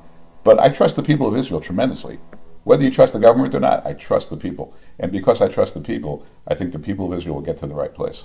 But 0.43 0.59
I 0.59 0.69
trust 0.69 0.95
the 0.95 1.03
people 1.03 1.27
of 1.27 1.35
Israel 1.35 1.59
tremendously. 1.59 2.19
Whether 2.65 2.83
you 2.83 2.91
trust 2.91 3.13
the 3.13 3.19
government 3.19 3.53
or 3.53 3.59
not, 3.59 3.85
I 3.85 3.93
trust 3.93 4.31
the 4.31 4.37
people. 4.37 4.73
And 4.99 5.11
because 5.11 5.39
I 5.39 5.47
trust 5.47 5.75
the 5.75 5.81
people, 5.81 6.25
I 6.47 6.55
think 6.55 6.73
the 6.73 6.79
people 6.79 7.11
of 7.11 7.17
Israel 7.17 7.35
will 7.35 7.43
get 7.43 7.57
to 7.57 7.67
the 7.67 7.75
right 7.75 7.93
place. 7.93 8.23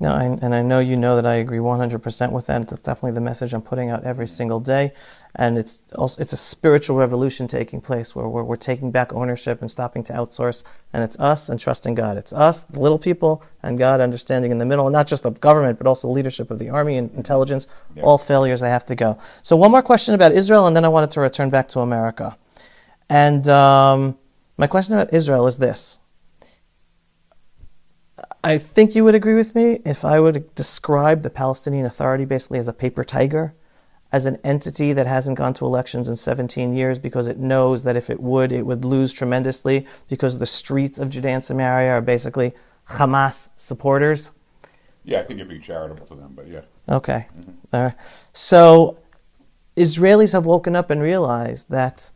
No, 0.00 0.12
I, 0.12 0.24
and 0.24 0.54
I 0.54 0.62
know 0.62 0.80
you 0.80 0.96
know 0.96 1.14
that 1.16 1.26
I 1.26 1.34
agree 1.34 1.58
100% 1.58 2.32
with 2.32 2.46
that. 2.46 2.66
That's 2.66 2.82
definitely 2.82 3.12
the 3.12 3.20
message 3.20 3.52
I'm 3.52 3.62
putting 3.62 3.90
out 3.90 4.02
every 4.02 4.26
single 4.26 4.58
day. 4.58 4.92
And 5.36 5.56
it's 5.58 5.82
also, 5.96 6.20
it's 6.20 6.32
a 6.32 6.36
spiritual 6.36 6.96
revolution 6.96 7.46
taking 7.46 7.80
place 7.80 8.16
where 8.16 8.26
we're, 8.26 8.42
we're 8.42 8.56
taking 8.56 8.90
back 8.90 9.12
ownership 9.12 9.60
and 9.60 9.70
stopping 9.70 10.02
to 10.04 10.12
outsource. 10.14 10.64
And 10.92 11.04
it's 11.04 11.16
us 11.20 11.48
and 11.48 11.60
trusting 11.60 11.94
God. 11.94 12.16
It's 12.16 12.32
us, 12.32 12.64
the 12.64 12.80
little 12.80 12.98
people, 12.98 13.44
and 13.62 13.78
God 13.78 14.00
understanding 14.00 14.50
in 14.50 14.58
the 14.58 14.64
middle. 14.64 14.86
And 14.86 14.92
not 14.94 15.06
just 15.06 15.24
the 15.24 15.30
government, 15.30 15.78
but 15.78 15.86
also 15.86 16.08
leadership 16.08 16.50
of 16.50 16.58
the 16.58 16.70
army 16.70 16.96
and 16.96 17.14
intelligence. 17.14 17.68
Yeah. 17.94 18.02
All 18.02 18.18
failures, 18.18 18.60
they 18.60 18.70
have 18.70 18.86
to 18.86 18.96
go. 18.96 19.18
So 19.42 19.56
one 19.56 19.70
more 19.70 19.82
question 19.82 20.14
about 20.14 20.32
Israel, 20.32 20.66
and 20.66 20.74
then 20.74 20.86
I 20.86 20.88
wanted 20.88 21.10
to 21.12 21.20
return 21.20 21.50
back 21.50 21.68
to 21.68 21.80
America. 21.80 22.36
And 23.14 23.48
um, 23.48 24.18
my 24.56 24.66
question 24.66 24.94
about 24.94 25.14
Israel 25.14 25.46
is 25.46 25.58
this. 25.58 26.00
I 28.42 28.58
think 28.58 28.96
you 28.96 29.04
would 29.04 29.14
agree 29.14 29.36
with 29.36 29.54
me 29.54 29.80
if 29.84 30.04
I 30.04 30.18
would 30.18 30.52
describe 30.56 31.22
the 31.22 31.30
Palestinian 31.30 31.86
Authority 31.86 32.24
basically 32.24 32.58
as 32.58 32.66
a 32.66 32.72
paper 32.72 33.04
tiger, 33.04 33.54
as 34.10 34.26
an 34.26 34.38
entity 34.42 34.92
that 34.94 35.06
hasn't 35.06 35.38
gone 35.38 35.54
to 35.54 35.64
elections 35.64 36.08
in 36.08 36.16
17 36.16 36.74
years 36.74 36.98
because 36.98 37.28
it 37.28 37.38
knows 37.38 37.84
that 37.84 37.94
if 37.94 38.10
it 38.10 38.18
would, 38.18 38.50
it 38.50 38.66
would 38.66 38.84
lose 38.84 39.12
tremendously 39.12 39.86
because 40.08 40.38
the 40.38 40.44
streets 40.44 40.98
of 40.98 41.08
Judea 41.08 41.34
and 41.34 41.44
Samaria 41.44 41.92
are 41.92 42.00
basically 42.00 42.52
Hamas 42.88 43.50
supporters. 43.54 44.32
Yeah, 45.04 45.20
I 45.20 45.22
think 45.22 45.38
you're 45.38 45.46
being 45.46 45.62
charitable 45.62 46.06
to 46.06 46.16
them, 46.16 46.32
but 46.34 46.48
yeah. 46.48 46.62
Okay. 46.88 47.28
Mm-hmm. 47.36 47.52
All 47.74 47.82
right. 47.84 47.94
So 48.32 48.98
Israelis 49.76 50.32
have 50.32 50.46
woken 50.46 50.74
up 50.74 50.90
and 50.90 51.00
realized 51.00 51.70
that 51.70 52.10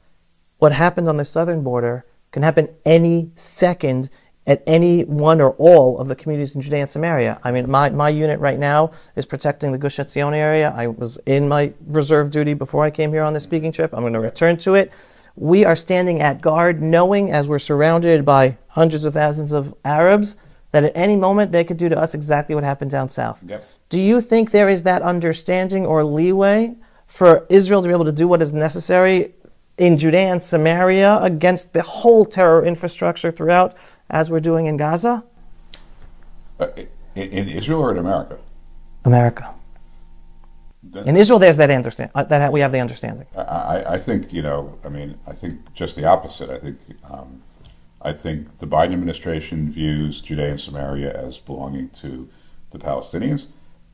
what 0.59 0.73
happened 0.73 1.09
on 1.09 1.17
the 1.17 1.25
southern 1.25 1.63
border 1.63 2.05
can 2.33 2.43
happen 2.43 2.69
any 2.85 3.31
second 3.35 4.11
at 4.47 4.63
any 4.67 5.05
one 5.05 5.41
or 5.43 5.51
all 5.53 5.99
of 5.99 6.09
the 6.09 6.17
communities 6.17 6.55
in 6.55 6.63
Judea 6.63 6.81
and 6.81 6.91
Samaria. 6.91 7.39
I 7.45 7.51
mean, 7.53 7.71
my, 7.71 7.91
my 7.91 8.09
unit 8.09 8.41
right 8.41 8.59
now 8.59 8.93
is 9.15 9.27
protecting 9.27 9.73
the 9.73 9.79
Gush 9.79 9.99
Etzion 9.99 10.35
area. 10.35 10.73
I 10.75 10.87
was 10.87 11.19
in 11.27 11.49
my 11.49 11.73
reserve 11.87 12.31
duty 12.31 12.55
before 12.55 12.83
I 12.83 12.91
came 12.91 13.13
here 13.13 13.23
on 13.23 13.35
this 13.35 13.43
speaking 13.43 13.73
trip. 13.73 13.93
I'm 13.93 14.01
going 14.01 14.15
to 14.15 14.21
return 14.21 14.57
to 14.59 14.75
it. 14.75 14.91
We 15.37 15.67
are 15.67 15.77
standing 15.77 16.21
at 16.21 16.41
guard, 16.41 16.83
knowing 16.83 17.31
as 17.31 17.47
we're 17.47 17.59
surrounded 17.59 18.25
by 18.25 18.57
hundreds 18.69 19.05
of 19.05 19.13
thousands 19.13 19.53
of 19.53 19.75
Arabs 19.85 20.39
that 20.73 20.83
at 20.83 20.93
any 20.97 21.15
moment 21.15 21.53
they 21.53 21.63
could 21.63 21.77
do 21.77 21.91
to 21.91 21.99
us 21.99 22.15
exactly 22.15 22.55
what 22.55 22.65
happened 22.65 22.91
down 22.91 23.11
south. 23.11 23.43
Yep. 23.47 23.65
Do 23.91 24.01
you 24.01 24.21
think 24.21 24.51
there 24.51 24.69
is 24.69 24.83
that 24.85 25.03
understanding 25.03 25.85
or 25.85 26.03
leeway 26.05 26.75
for 27.07 27.47
Israel 27.51 27.83
to 27.83 27.89
be 27.89 27.95
able 27.95 28.05
to 28.07 28.13
do 28.13 28.27
what 28.27 28.43
is 28.43 28.53
necessary 28.53 29.35
in 29.79 29.97
Judea 29.97 30.33
and 30.33 30.43
Samaria 30.43 31.19
against 31.23 31.73
the 31.73 31.83
whole 31.83 32.25
terror 32.25 32.65
infrastructure 32.65 33.31
throughout, 33.31 33.75
as 34.11 34.31
we're 34.31 34.41
doing 34.41 34.67
in 34.67 34.77
Gaza? 34.77 35.25
Uh, 36.59 36.69
in, 37.15 37.31
in 37.31 37.49
Israel 37.49 37.81
or 37.81 37.93
in 37.93 37.99
America? 37.99 38.39
America. 39.05 39.55
In 41.05 41.17
Israel, 41.17 41.39
there's 41.39 41.57
that 41.57 41.71
understand 41.71 42.11
uh, 42.15 42.25
that 42.25 42.53
we 42.53 42.61
have 42.61 42.73
the 42.73 42.81
understanding. 42.81 43.27
I, 43.37 43.85
I 43.95 43.99
think 43.99 44.33
you 44.33 44.43
know. 44.43 44.79
I 44.85 44.89
mean, 44.89 45.19
I 45.27 45.33
think 45.33 45.61
just 45.75 45.97
the 45.97 46.05
opposite. 46.05 46.51
I 46.51 46.59
think 46.59 46.79
um, 47.05 47.43
I 48.01 48.13
think 48.13 48.59
the 48.59 48.67
Biden 48.67 48.93
administration 48.93 49.73
views 49.73 50.21
Judea 50.21 50.51
and 50.51 50.61
Samaria 50.61 51.13
as 51.13 51.39
belonging 51.39 51.91
to 52.01 52.29
the 52.71 52.79
Palestinians. 52.79 53.47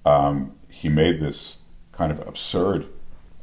Um, 0.05 0.53
he 0.69 0.89
made 0.89 1.21
this 1.21 1.59
kind 1.93 2.13
of 2.13 2.21
absurd 2.29 2.87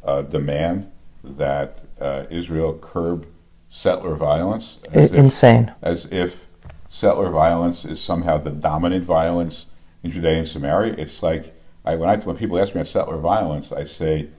uh, 0.04 0.21
demand 0.21 0.91
that 1.23 1.81
uh, 2.01 2.25
Israel 2.29 2.77
curb 2.77 3.27
settler 3.69 4.15
violence. 4.15 4.77
As 4.91 5.11
Insane. 5.11 5.69
If, 5.69 5.83
as 5.83 6.05
if 6.11 6.47
settler 6.89 7.29
violence 7.29 7.85
is 7.85 8.01
somehow 8.01 8.37
the 8.37 8.51
dominant 8.51 9.05
violence 9.05 9.67
in 10.03 10.11
Judea 10.11 10.39
and 10.39 10.47
Samaria. 10.47 10.93
It's 10.97 11.23
like 11.23 11.55
I, 11.85 11.95
when 11.95 12.09
I 12.09 12.17
when 12.17 12.35
people 12.35 12.59
ask 12.59 12.75
me 12.75 12.81
about 12.81 12.87
settler 12.87 13.17
violence, 13.17 13.71
I 13.71 13.85
say, 13.85 14.29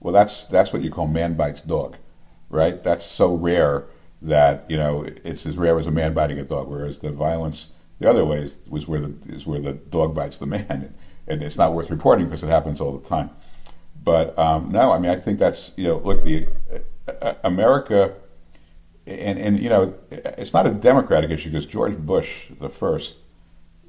well, 0.00 0.12
that's 0.12 0.44
that's 0.44 0.72
what 0.72 0.82
you 0.82 0.90
call 0.90 1.06
man 1.06 1.34
bites 1.34 1.62
dog, 1.62 1.96
right? 2.48 2.82
That's 2.82 3.04
so 3.04 3.34
rare 3.34 3.86
that 4.22 4.66
you 4.68 4.76
know 4.76 5.06
it's 5.24 5.46
as 5.46 5.56
rare 5.56 5.78
as 5.78 5.86
a 5.86 5.90
man 5.90 6.12
biting 6.12 6.38
a 6.38 6.44
dog. 6.44 6.68
Whereas 6.68 6.98
the 6.98 7.10
violence 7.10 7.68
the 8.00 8.10
other 8.10 8.24
way 8.24 8.38
is, 8.38 8.58
was 8.68 8.88
where 8.88 9.00
the 9.00 9.14
is 9.28 9.46
where 9.46 9.60
the 9.60 9.72
dog 9.72 10.14
bites 10.14 10.38
the 10.38 10.46
man, 10.46 10.94
and 11.28 11.42
it's 11.42 11.56
not 11.56 11.74
worth 11.74 11.90
reporting 11.90 12.26
because 12.26 12.42
it 12.42 12.48
happens 12.48 12.80
all 12.80 12.96
the 12.98 13.08
time. 13.08 13.30
But 14.02 14.36
um, 14.38 14.72
no, 14.72 14.90
I 14.90 14.98
mean 14.98 15.10
I 15.10 15.16
think 15.16 15.38
that's 15.38 15.72
you 15.76 15.84
know 15.84 15.98
look 15.98 16.24
the 16.24 16.48
America, 17.44 18.14
and 19.06 19.38
and 19.38 19.60
you 19.60 19.68
know 19.68 19.94
it's 20.10 20.52
not 20.52 20.66
a 20.66 20.70
democratic 20.70 21.30
issue 21.30 21.50
because 21.50 21.66
George 21.66 21.96
Bush 21.96 22.46
the 22.60 22.68
first 22.68 23.18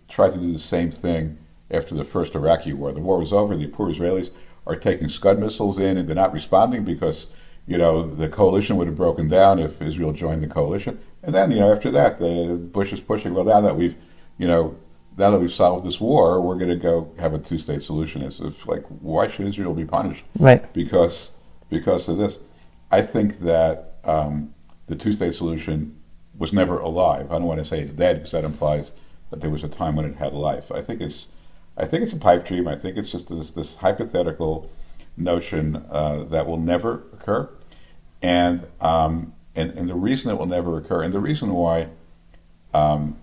tried 0.09 0.33
to 0.33 0.39
do 0.39 0.51
the 0.51 0.59
same 0.59 0.91
thing 0.91 1.37
after 1.69 1.95
the 1.95 2.03
first 2.03 2.35
Iraqi 2.35 2.73
war. 2.73 2.91
The 2.91 2.99
war 2.99 3.17
was 3.17 3.33
over. 3.33 3.55
The 3.55 3.67
poor 3.67 3.91
Israelis 3.91 4.31
are 4.67 4.75
taking 4.75 5.09
Scud 5.09 5.39
missiles 5.39 5.79
in, 5.79 5.97
and 5.97 6.07
they're 6.07 6.15
not 6.15 6.33
responding 6.33 6.83
because 6.83 7.27
you 7.67 7.77
know 7.77 8.13
the 8.15 8.27
coalition 8.27 8.75
would 8.77 8.87
have 8.87 8.97
broken 8.97 9.27
down 9.27 9.59
if 9.59 9.81
Israel 9.81 10.13
joined 10.13 10.43
the 10.43 10.47
coalition. 10.47 10.99
And 11.23 11.33
then 11.33 11.51
you 11.51 11.59
know 11.59 11.71
after 11.71 11.91
that, 11.91 12.19
the 12.19 12.59
Bush 12.71 12.93
is 12.93 12.99
pushing. 12.99 13.33
Well, 13.33 13.45
now 13.45 13.61
that 13.61 13.75
we've 13.75 13.95
you 14.37 14.47
know 14.47 14.75
now 15.17 15.31
that 15.31 15.39
we've 15.39 15.51
solved 15.51 15.85
this 15.85 15.99
war, 15.99 16.41
we're 16.41 16.55
going 16.55 16.69
to 16.69 16.75
go 16.75 17.11
have 17.19 17.33
a 17.33 17.39
two-state 17.39 17.83
solution. 17.83 18.21
It's, 18.21 18.39
it's 18.39 18.65
like 18.65 18.83
why 19.01 19.27
should 19.27 19.47
Israel 19.47 19.73
be 19.73 19.85
punished? 19.85 20.23
Right. 20.39 20.71
Because 20.73 21.31
because 21.69 22.07
of 22.07 22.17
this. 22.17 22.39
I 22.91 23.01
think 23.01 23.39
that 23.41 23.95
um, 24.03 24.53
the 24.87 24.95
two-state 24.95 25.33
solution 25.33 25.95
was 26.37 26.51
never 26.51 26.79
alive. 26.79 27.31
I 27.31 27.35
don't 27.35 27.45
want 27.45 27.59
to 27.59 27.65
say 27.65 27.79
it's 27.79 27.93
dead 27.93 28.17
because 28.17 28.31
that 28.31 28.43
implies 28.43 28.91
that 29.29 29.39
there 29.39 29.49
was 29.49 29.63
a 29.63 29.69
time 29.69 29.95
when 29.95 30.05
it 30.05 30.15
had 30.15 30.33
life. 30.33 30.71
I 30.71 30.81
think 30.81 31.01
it's 31.01 31.27
I 31.77 31.85
think 31.85 32.03
it's 32.03 32.13
a 32.13 32.17
pipe 32.17 32.45
dream. 32.45 32.67
I 32.67 32.75
think 32.75 32.97
it's 32.97 33.11
just 33.11 33.29
this, 33.29 33.51
this 33.51 33.75
hypothetical 33.75 34.69
notion 35.15 35.77
uh, 35.89 36.25
that 36.29 36.45
will 36.45 36.59
never 36.59 37.03
occur, 37.13 37.49
and, 38.21 38.67
um, 38.81 39.33
and 39.55 39.71
and 39.71 39.89
the 39.89 39.95
reason 39.95 40.31
it 40.31 40.37
will 40.37 40.45
never 40.45 40.77
occur, 40.77 41.03
and 41.03 41.13
the 41.13 41.19
reason 41.19 41.53
why 41.53 41.87
um, 42.73 43.17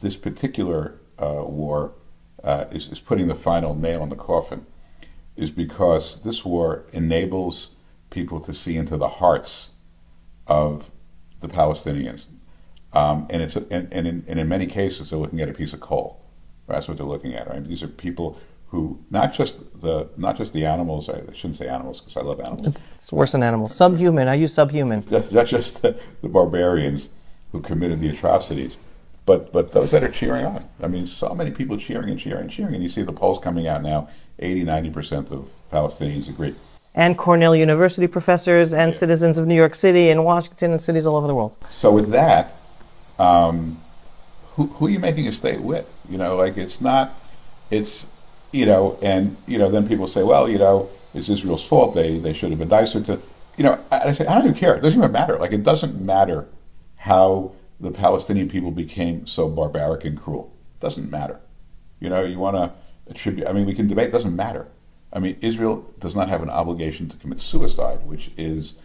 this 0.00 0.16
particular 0.16 0.94
uh, 1.18 1.44
war 1.44 1.92
uh, 2.42 2.64
is, 2.70 2.88
is 2.88 2.98
putting 2.98 3.28
the 3.28 3.34
final 3.34 3.74
nail 3.74 4.02
in 4.02 4.08
the 4.08 4.16
coffin, 4.16 4.64
is 5.36 5.50
because 5.50 6.22
this 6.22 6.44
war 6.46 6.84
enables 6.92 7.71
people 8.12 8.38
to 8.40 8.54
see 8.54 8.76
into 8.76 8.96
the 8.96 9.08
hearts 9.08 9.70
of 10.46 10.90
the 11.40 11.48
Palestinians, 11.48 12.26
um, 12.92 13.26
and 13.30 13.42
it's 13.42 13.56
a, 13.56 13.64
and, 13.70 13.92
and, 13.92 14.06
in, 14.06 14.24
and 14.28 14.38
in 14.38 14.48
many 14.48 14.66
cases 14.66 15.10
they're 15.10 15.18
looking 15.18 15.40
at 15.40 15.48
a 15.48 15.52
piece 15.52 15.72
of 15.72 15.80
coal. 15.80 16.20
That's 16.68 16.86
what 16.86 16.96
they're 16.96 17.06
looking 17.06 17.34
at, 17.34 17.48
right? 17.48 17.66
These 17.66 17.82
are 17.82 17.88
people 17.88 18.38
who 18.72 18.98
not 19.10 19.34
just 19.34 19.58
the 19.82 20.08
not 20.16 20.38
just 20.38 20.54
the 20.54 20.64
animals. 20.64 21.08
I 21.08 21.20
shouldn't 21.34 21.56
say 21.56 21.68
animals 21.68 22.00
because 22.00 22.16
I 22.16 22.22
love 22.22 22.40
animals. 22.40 22.74
It's 22.96 23.12
worse 23.12 23.32
than 23.32 23.42
animals. 23.42 23.74
Subhuman. 23.74 24.28
I 24.28 24.34
use 24.34 24.54
subhuman. 24.54 25.04
Not 25.30 25.46
just 25.46 25.82
the, 25.82 25.98
the, 26.22 26.28
barbarians 26.28 27.10
who 27.52 27.60
committed 27.60 28.00
the 28.00 28.08
atrocities, 28.08 28.78
but 29.26 29.52
but 29.52 29.72
those 29.72 29.90
that 29.90 30.02
are 30.02 30.10
cheering 30.10 30.46
on. 30.46 30.64
I 30.82 30.86
mean, 30.86 31.06
so 31.06 31.34
many 31.34 31.50
people 31.50 31.76
cheering 31.76 32.08
and 32.08 32.18
cheering 32.18 32.42
and 32.42 32.50
cheering, 32.50 32.74
and 32.74 32.82
you 32.82 32.88
see 32.88 33.02
the 33.02 33.12
polls 33.12 33.38
coming 33.38 33.66
out 33.66 33.82
now. 33.82 34.08
80, 34.38 34.64
90 34.64 34.90
percent 34.90 35.30
of 35.30 35.50
Palestinians 35.70 36.30
agree. 36.30 36.54
And 36.94 37.16
Cornell 37.16 37.56
University 37.56 38.06
professors 38.06 38.74
and 38.74 38.94
citizens 38.94 39.38
of 39.38 39.46
New 39.46 39.54
York 39.54 39.74
City 39.74 40.10
and 40.10 40.24
Washington 40.24 40.72
and 40.72 40.82
cities 40.82 41.06
all 41.06 41.16
over 41.16 41.26
the 41.26 41.34
world. 41.34 41.56
So 41.70 41.92
with 41.92 42.10
that. 42.10 42.56
Um, 43.18 43.80
who, 44.54 44.66
who 44.66 44.86
are 44.86 44.90
you 44.90 44.98
making 44.98 45.28
a 45.28 45.32
state 45.32 45.60
with? 45.60 45.86
You 46.08 46.18
know, 46.18 46.36
like 46.36 46.56
it's 46.56 46.80
not, 46.80 47.14
it's, 47.70 48.06
you 48.50 48.66
know, 48.66 48.98
and, 49.00 49.36
you 49.46 49.58
know, 49.58 49.70
then 49.70 49.86
people 49.88 50.06
say, 50.06 50.22
well, 50.22 50.48
you 50.48 50.58
know, 50.58 50.90
it's 51.14 51.28
Israel's 51.28 51.64
fault. 51.64 51.94
They, 51.94 52.18
they 52.18 52.32
should 52.32 52.50
have 52.50 52.58
been 52.58 52.68
nicer 52.68 53.00
to, 53.02 53.20
you 53.56 53.64
know, 53.64 53.82
I, 53.90 54.08
I 54.08 54.12
say, 54.12 54.26
I 54.26 54.34
don't 54.34 54.44
even 54.44 54.56
care. 54.56 54.76
It 54.76 54.80
doesn't 54.80 54.98
even 54.98 55.12
matter. 55.12 55.38
Like, 55.38 55.52
it 55.52 55.62
doesn't 55.62 56.00
matter 56.00 56.46
how 56.96 57.52
the 57.80 57.90
Palestinian 57.90 58.48
people 58.48 58.70
became 58.70 59.26
so 59.26 59.48
barbaric 59.48 60.04
and 60.04 60.20
cruel. 60.20 60.52
It 60.80 60.84
doesn't 60.84 61.10
matter. 61.10 61.40
You 62.00 62.10
know, 62.10 62.24
you 62.24 62.38
want 62.38 62.56
to 62.56 62.72
attribute, 63.10 63.46
I 63.48 63.52
mean, 63.52 63.66
we 63.66 63.74
can 63.74 63.86
debate, 63.86 64.08
it 64.08 64.12
doesn't 64.12 64.36
matter. 64.36 64.66
I 65.12 65.18
mean, 65.18 65.36
Israel 65.40 65.84
does 66.00 66.16
not 66.16 66.28
have 66.28 66.42
an 66.42 66.50
obligation 66.50 67.08
to 67.08 67.16
commit 67.16 67.40
suicide, 67.40 68.04
which 68.06 68.30
is 68.36 68.76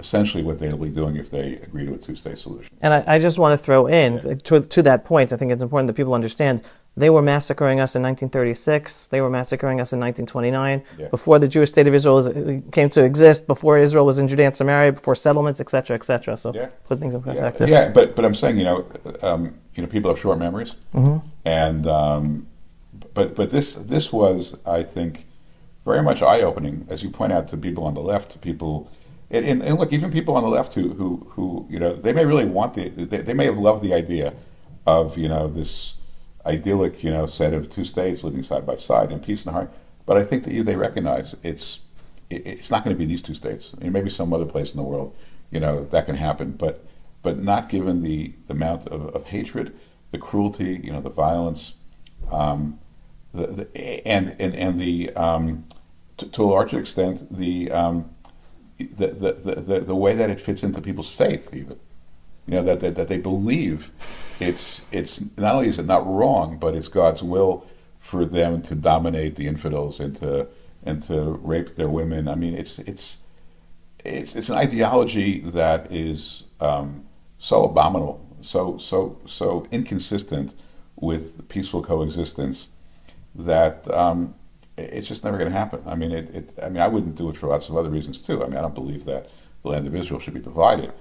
essentially 0.00 0.42
what 0.42 0.58
they'll 0.58 0.76
be 0.76 0.88
doing 0.88 1.16
if 1.16 1.30
they 1.30 1.54
agree 1.56 1.86
to 1.86 1.94
a 1.94 1.98
two-state 1.98 2.38
solution. 2.38 2.70
And 2.80 2.92
I, 2.94 3.04
I 3.06 3.18
just 3.18 3.38
want 3.38 3.58
to 3.58 3.64
throw 3.64 3.86
in 3.86 4.14
yeah. 4.14 4.34
to, 4.34 4.60
to 4.60 4.82
that 4.82 5.04
point. 5.04 5.32
I 5.32 5.36
think 5.36 5.52
it's 5.52 5.62
important 5.62 5.86
that 5.86 5.94
people 5.94 6.14
understand 6.14 6.62
they 6.96 7.10
were 7.10 7.22
massacring 7.22 7.80
us 7.80 7.96
in 7.96 8.02
1936. 8.02 9.08
They 9.08 9.20
were 9.20 9.30
massacring 9.30 9.80
us 9.80 9.92
in 9.92 10.00
1929. 10.00 10.82
Yeah. 10.98 11.08
Before 11.08 11.38
the 11.38 11.48
Jewish 11.48 11.70
state 11.70 11.88
of 11.88 11.94
Israel 11.94 12.16
was, 12.16 12.30
came 12.70 12.88
to 12.90 13.02
exist, 13.02 13.46
before 13.46 13.78
Israel 13.78 14.06
was 14.06 14.18
in 14.20 14.28
Judea 14.28 14.46
and 14.46 14.56
Samaria, 14.56 14.92
before 14.92 15.16
settlements, 15.16 15.60
etc., 15.60 15.96
etc. 15.96 16.36
So 16.36 16.52
yeah. 16.54 16.66
put 16.86 17.00
things 17.00 17.14
in 17.14 17.22
perspective. 17.22 17.68
Yeah, 17.68 17.86
yeah 17.86 17.90
but 17.90 18.14
but 18.14 18.24
I'm 18.24 18.34
saying 18.34 18.58
you 18.58 18.64
know 18.64 18.86
um, 19.22 19.54
you 19.74 19.82
know 19.82 19.88
people 19.88 20.10
have 20.10 20.20
short 20.20 20.38
memories, 20.38 20.74
mm-hmm. 20.94 21.26
and 21.44 21.86
um, 21.88 22.46
but 23.12 23.34
but 23.34 23.50
this 23.50 23.74
this 23.74 24.12
was 24.12 24.56
I 24.64 24.84
think 24.84 25.26
very 25.84 26.02
much 26.02 26.22
eye 26.22 26.42
opening 26.42 26.86
as 26.88 27.02
you 27.02 27.10
point 27.10 27.32
out 27.32 27.48
to 27.48 27.56
people 27.56 27.84
on 27.84 27.94
the 27.94 28.00
left, 28.00 28.32
to 28.32 28.38
people 28.38 28.90
and, 29.30 29.62
and, 29.62 29.78
look, 29.78 29.92
even 29.92 30.12
people 30.12 30.36
on 30.36 30.44
the 30.44 30.48
left 30.48 30.74
who, 30.74 30.92
who, 30.94 31.26
who, 31.30 31.66
you 31.68 31.78
know, 31.78 31.96
they 31.96 32.12
may 32.12 32.24
really 32.24 32.44
want 32.44 32.74
the, 32.74 32.88
they, 32.90 33.18
they 33.18 33.34
may 33.34 33.46
have 33.46 33.58
loved 33.58 33.82
the 33.82 33.94
idea 33.94 34.34
of, 34.86 35.16
you 35.18 35.28
know, 35.28 35.48
this 35.48 35.94
idyllic, 36.46 37.02
you 37.02 37.10
know, 37.10 37.26
set 37.26 37.54
of 37.54 37.70
two 37.70 37.84
states 37.84 38.22
living 38.22 38.42
side 38.42 38.66
by 38.66 38.76
side 38.76 39.10
in 39.10 39.18
peace 39.18 39.44
and 39.44 39.52
harmony. 39.52 39.74
But 40.06 40.18
I 40.18 40.24
think 40.24 40.44
that 40.44 40.64
they 40.64 40.76
recognize 40.76 41.34
it's, 41.42 41.80
it, 42.30 42.46
it's 42.46 42.70
not 42.70 42.84
going 42.84 42.94
to 42.94 42.98
be 42.98 43.06
these 43.06 43.22
two 43.22 43.34
states. 43.34 43.72
I 43.76 43.82
mean, 43.82 43.92
maybe 43.92 44.10
some 44.10 44.32
other 44.32 44.44
place 44.44 44.72
in 44.72 44.76
the 44.76 44.82
world, 44.84 45.16
you 45.50 45.58
know, 45.58 45.84
that 45.90 46.06
can 46.06 46.16
happen. 46.16 46.52
But, 46.52 46.84
but 47.22 47.38
not 47.42 47.70
given 47.70 48.02
the, 48.02 48.32
the 48.46 48.52
amount 48.52 48.86
of, 48.88 49.14
of 49.14 49.24
hatred, 49.24 49.74
the 50.12 50.18
cruelty, 50.18 50.80
you 50.84 50.92
know, 50.92 51.00
the 51.00 51.10
violence, 51.10 51.74
um, 52.30 52.78
the, 53.32 53.46
the, 53.46 54.06
and, 54.06 54.36
and, 54.38 54.54
and 54.54 54.80
the, 54.80 55.10
um, 55.16 55.64
to, 56.18 56.26
to, 56.26 56.42
a 56.44 56.46
larger 56.46 56.78
extent, 56.78 57.36
the, 57.36 57.70
um, 57.70 58.10
the, 58.78 59.08
the, 59.08 59.32
the, 59.60 59.80
the 59.80 59.94
way 59.94 60.14
that 60.14 60.30
it 60.30 60.40
fits 60.40 60.62
into 60.62 60.80
people's 60.80 61.12
faith, 61.12 61.52
even. 61.52 61.78
You 62.46 62.56
know, 62.56 62.62
that, 62.64 62.80
that, 62.80 62.94
that 62.96 63.08
they 63.08 63.18
believe 63.18 63.90
it's, 64.38 64.82
it's 64.92 65.20
not 65.36 65.54
only 65.54 65.68
is 65.68 65.78
it 65.78 65.86
not 65.86 66.06
wrong, 66.06 66.58
but 66.58 66.74
it's 66.74 66.88
God's 66.88 67.22
will 67.22 67.66
for 68.00 68.26
them 68.26 68.60
to 68.62 68.74
dominate 68.74 69.36
the 69.36 69.46
infidels 69.46 69.98
and 70.00 70.16
to, 70.18 70.46
and 70.84 71.02
to 71.04 71.40
rape 71.42 71.76
their 71.76 71.88
women. 71.88 72.28
I 72.28 72.34
mean, 72.34 72.54
it's, 72.54 72.78
it's, 72.80 73.18
it's, 74.04 74.36
it's 74.36 74.50
an 74.50 74.56
ideology 74.56 75.40
that 75.40 75.90
is 75.90 76.44
um, 76.60 77.04
so 77.38 77.64
abominable, 77.64 78.20
so, 78.42 78.76
so, 78.76 79.18
so 79.26 79.66
inconsistent 79.70 80.54
with 80.96 81.48
peaceful 81.48 81.82
coexistence 81.82 82.68
that 83.34 83.90
um, 83.92 84.34
it's 84.76 85.06
just 85.06 85.24
never 85.24 85.38
going 85.38 85.50
to 85.50 85.56
happen. 85.56 85.82
I 85.86 85.94
mean, 85.94 86.12
it, 86.12 86.34
it, 86.34 86.58
I 86.62 86.68
mean, 86.68 86.82
I 86.82 86.88
wouldn't 86.88 87.16
do 87.16 87.28
it 87.30 87.36
for 87.36 87.46
lots 87.46 87.68
of 87.68 87.76
other 87.76 87.90
reasons 87.90 88.20
too. 88.20 88.42
I 88.42 88.46
mean, 88.46 88.56
I 88.56 88.62
don't 88.62 88.74
believe 88.74 89.04
that 89.04 89.28
the 89.62 89.68
land 89.68 89.86
of 89.86 89.94
Israel 89.94 90.20
should 90.20 90.34
be 90.34 90.40
divided, 90.40 90.92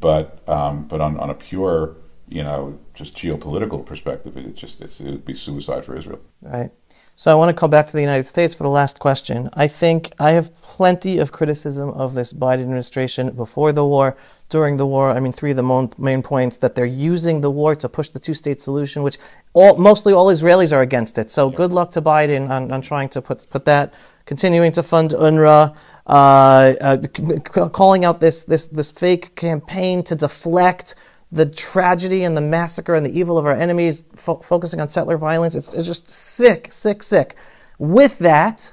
but 0.00 0.46
um, 0.48 0.84
but 0.86 1.00
on, 1.00 1.18
on 1.18 1.30
a 1.30 1.34
pure, 1.34 1.96
you 2.28 2.42
know, 2.42 2.78
just 2.94 3.14
geopolitical 3.16 3.84
perspective, 3.84 4.36
it, 4.36 4.46
it 4.46 4.54
just 4.56 4.80
it 4.80 5.00
would 5.00 5.24
be 5.24 5.34
suicide 5.34 5.84
for 5.84 5.96
Israel. 5.96 6.20
Right. 6.40 6.70
So 7.18 7.32
I 7.32 7.34
want 7.34 7.48
to 7.48 7.58
come 7.58 7.70
back 7.70 7.86
to 7.86 7.94
the 7.94 8.02
United 8.02 8.28
States 8.28 8.54
for 8.54 8.64
the 8.64 8.68
last 8.68 8.98
question. 8.98 9.48
I 9.54 9.68
think 9.68 10.12
I 10.18 10.32
have 10.32 10.54
plenty 10.60 11.16
of 11.16 11.32
criticism 11.32 11.88
of 11.90 12.12
this 12.12 12.34
Biden 12.34 12.60
administration 12.60 13.30
before 13.30 13.72
the 13.72 13.86
war, 13.86 14.18
during 14.46 14.76
the 14.76 14.86
war. 14.86 15.10
I 15.10 15.20
mean, 15.20 15.32
three 15.32 15.50
of 15.50 15.56
the 15.56 15.90
main 15.98 16.22
points 16.22 16.58
that 16.58 16.74
they're 16.74 16.86
using 16.86 17.40
the 17.40 17.50
war 17.50 17.74
to 17.76 17.88
push 17.88 18.08
the 18.08 18.18
two-state 18.18 18.60
solution, 18.60 19.02
which 19.02 19.18
all, 19.52 19.76
mostly 19.76 20.12
all 20.12 20.26
Israelis 20.26 20.72
are 20.72 20.82
against 20.82 21.18
it. 21.18 21.30
So 21.30 21.50
yeah. 21.50 21.56
good 21.56 21.72
luck 21.72 21.90
to 21.92 22.02
Biden 22.02 22.48
on, 22.50 22.70
on 22.72 22.82
trying 22.82 23.08
to 23.10 23.22
put 23.22 23.48
put 23.50 23.64
that. 23.64 23.94
Continuing 24.24 24.72
to 24.72 24.82
fund 24.82 25.12
UNRWA, 25.12 25.76
uh, 26.06 26.10
uh, 26.10 27.68
calling 27.68 28.04
out 28.04 28.18
this 28.18 28.44
this 28.44 28.66
this 28.66 28.90
fake 28.90 29.36
campaign 29.36 30.02
to 30.02 30.16
deflect 30.16 30.96
the 31.32 31.46
tragedy 31.46 32.24
and 32.24 32.36
the 32.36 32.40
massacre 32.40 32.94
and 32.94 33.04
the 33.04 33.18
evil 33.18 33.38
of 33.38 33.46
our 33.46 33.52
enemies, 33.52 34.04
fo- 34.14 34.38
focusing 34.38 34.80
on 34.80 34.88
settler 34.88 35.16
violence. 35.16 35.54
It's, 35.54 35.72
it's 35.72 35.86
just 35.86 36.08
sick, 36.08 36.72
sick, 36.72 37.02
sick. 37.02 37.36
With 37.78 38.18
that, 38.18 38.72